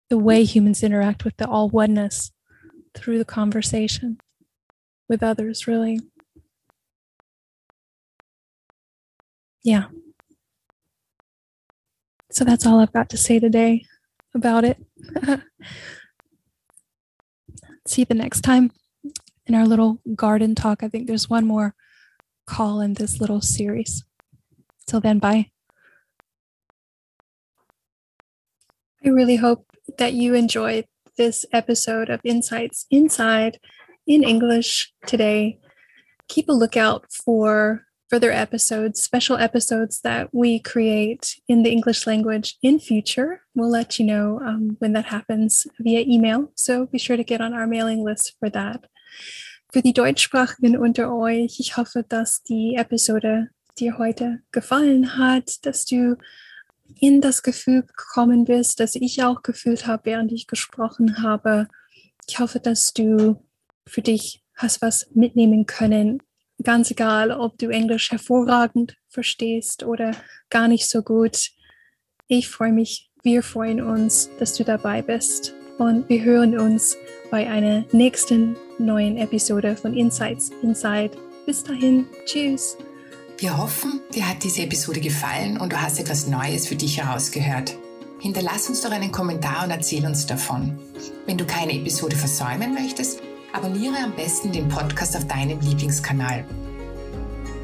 the 0.10 0.18
way 0.18 0.44
humans 0.44 0.84
interact 0.84 1.26
with 1.26 1.36
the 1.38 1.48
all 1.48 1.70
oneness 1.70 2.32
through 2.94 3.18
the 3.18 3.26
conversation 3.26 4.18
with 5.10 5.24
others, 5.24 5.68
really. 5.68 6.00
Yeah. 9.64 9.86
So 12.32 12.46
that's 12.46 12.66
all 12.66 12.80
I've 12.80 12.94
got 12.94 13.10
to 13.10 13.18
say 13.18 13.40
today 13.40 13.86
about 14.34 14.64
it. 14.64 14.78
See 17.86 18.02
you 18.02 18.06
the 18.06 18.14
next 18.14 18.42
time 18.42 18.72
in 19.46 19.54
our 19.54 19.66
little 19.66 20.00
garden 20.16 20.56
talk. 20.56 20.82
I 20.82 20.88
think 20.88 21.08
there's 21.08 21.30
one 21.30 21.46
more 21.46 21.76
call 22.46 22.80
in 22.80 22.94
this 22.94 23.20
little 23.20 23.42
series. 23.42 24.06
Till 24.88 25.02
then, 25.02 25.20
bye. 25.20 25.52
I 29.04 29.10
really 29.10 29.36
hope 29.36 29.66
that 29.98 30.14
you 30.14 30.34
enjoyed 30.34 30.86
this 31.18 31.46
episode 31.52 32.10
of 32.10 32.22
Insights 32.24 32.86
Inside 32.90 33.60
in 34.08 34.24
English 34.24 34.94
today. 35.06 35.60
Keep 36.30 36.48
a 36.48 36.54
lookout 36.54 37.12
for 37.12 37.86
further 38.12 38.32
episodes, 38.32 39.02
special 39.02 39.38
episodes 39.38 40.02
that 40.02 40.28
we 40.34 40.60
create 40.60 41.40
in 41.48 41.64
the 41.64 41.72
English 41.72 42.06
language 42.06 42.58
in 42.62 42.78
future. 42.78 43.42
We'll 43.56 43.72
let 43.72 43.98
you 43.98 44.06
know 44.06 44.42
um, 44.46 44.76
when 44.80 44.92
that 44.94 45.06
happens 45.06 45.66
via 45.80 46.02
email. 46.02 46.52
So 46.56 46.88
be 46.88 47.00
sure 47.00 47.16
to 47.16 47.24
get 47.24 47.40
on 47.40 47.54
our 47.54 47.68
mailing 47.68 48.04
list 48.04 48.36
for 48.38 48.50
that. 48.50 48.86
Für 49.72 49.82
die 49.82 49.94
Deutschsprachigen 49.94 50.76
unter 50.78 51.16
euch, 51.16 51.62
ich 51.62 51.78
hoffe, 51.78 52.04
dass 52.04 52.44
die 52.44 52.76
Episode 52.76 53.48
dir 53.80 53.98
heute 53.98 54.42
gefallen 54.52 55.18
hat, 55.18 55.66
dass 55.66 55.86
du 55.86 56.18
in 57.00 57.22
das 57.22 57.42
Gefühl 57.44 57.84
gekommen 57.84 58.44
bist, 58.44 58.82
das 58.82 58.96
ich 58.96 59.24
auch 59.24 59.42
gefühlt 59.42 59.88
habe, 59.88 60.04
während 60.04 60.34
ich 60.34 60.48
gesprochen 60.48 61.24
habe. 61.24 61.70
Ich 62.28 62.40
hoffe, 62.40 62.60
dass 62.60 62.92
du 62.92 63.42
für 63.88 64.02
dich 64.02 64.44
hast 64.58 64.82
was 64.82 65.10
mitnehmen 65.14 65.66
können 65.66 66.22
ganz 66.64 66.92
egal, 66.92 67.32
ob 67.32 67.58
du 67.58 67.70
Englisch 67.70 68.12
hervorragend 68.12 68.98
verstehst 69.08 69.84
oder 69.84 70.12
gar 70.50 70.68
nicht 70.68 70.90
so 70.90 71.02
gut. 71.02 71.50
Ich 72.28 72.50
freue 72.50 72.72
mich, 72.72 73.10
wir 73.24 73.44
freuen 73.44 73.82
uns, 73.82 74.30
dass 74.40 74.54
du 74.54 74.64
dabei 74.64 75.02
bist 75.02 75.54
und 75.78 76.08
wir 76.10 76.24
hören 76.24 76.58
uns 76.58 76.96
bei 77.30 77.50
einer 77.50 77.86
nächsten 77.92 78.56
neuen 78.80 79.18
Episode 79.18 79.76
von 79.76 79.96
Insights 79.96 80.52
Inside. 80.62 81.12
Bis 81.46 81.64
dahin, 81.64 82.08
tschüss. 82.26 82.78
Wir 83.38 83.58
hoffen, 83.58 84.02
dir 84.14 84.30
hat 84.30 84.44
diese 84.44 84.62
Episode 84.62 85.00
gefallen 85.00 85.60
und 85.60 85.74
du 85.74 85.82
hast 85.82 86.00
etwas 86.00 86.28
Neues 86.28 86.68
für 86.68 86.76
dich 86.76 87.02
herausgehört. 87.02 87.76
Hinterlass 88.20 88.70
uns 88.70 88.82
doch 88.82 88.92
einen 88.92 89.12
Kommentar 89.12 89.64
und 89.64 89.72
erzähl 89.72 90.06
uns 90.06 90.28
davon. 90.28 90.78
Wenn 91.26 91.40
du 91.40 91.46
keine 91.46 91.74
Episode 91.74 92.16
versäumen 92.16 92.76
möchtest, 92.76 93.22
abonniere 93.54 93.98
am 94.04 94.16
besten 94.16 94.52
den 94.52 94.68
Podcast 94.68 95.16
auf 95.16 95.28
deinem 95.28 95.60
Lieblingskanal. 95.60 96.44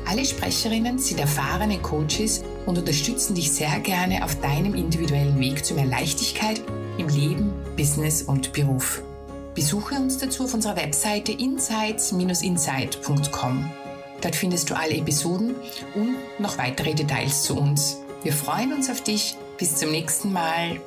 Alle 0.06 0.24
Sprecherinnen 0.26 1.00
sind 1.00 1.20
erfahrene 1.20 1.80
Coaches 1.80 2.44
und 2.66 2.78
unterstützen 2.78 3.36
dich 3.36 3.52
sehr 3.52 3.82
gerne 3.82 4.24
auf 4.24 4.40
deinem 4.40 4.74
individuellen 4.74 5.38
Weg 5.40 5.66
zu 5.66 5.74
mehr 5.74 5.86
Leichtigkeit 5.86 6.62
im 6.98 7.10
Leben, 7.10 7.52
Business 7.76 8.22
und 8.22 8.54
Beruf. 8.54 9.02
Besuche 9.54 9.96
uns 9.96 10.18
dazu 10.18 10.46
auf 10.46 10.54
unserer 10.54 10.78
Webseite 10.78 11.34
insights-insight.com. 11.34 13.70
Dort 14.22 14.36
findest 14.36 14.70
du 14.70 14.78
alle 14.78 14.96
Episoden 14.96 15.56
und 15.94 16.16
noch 16.40 16.58
weitere 16.58 16.94
Details 16.94 17.44
zu 17.44 17.58
uns. 17.58 17.98
Wir 18.24 18.32
freuen 18.34 18.74
uns 18.74 18.90
auf 18.90 19.02
dich. 19.02 19.36
Bis 19.58 19.76
zum 19.76 19.92
nächsten 19.92 20.32
Mal. 20.32 20.80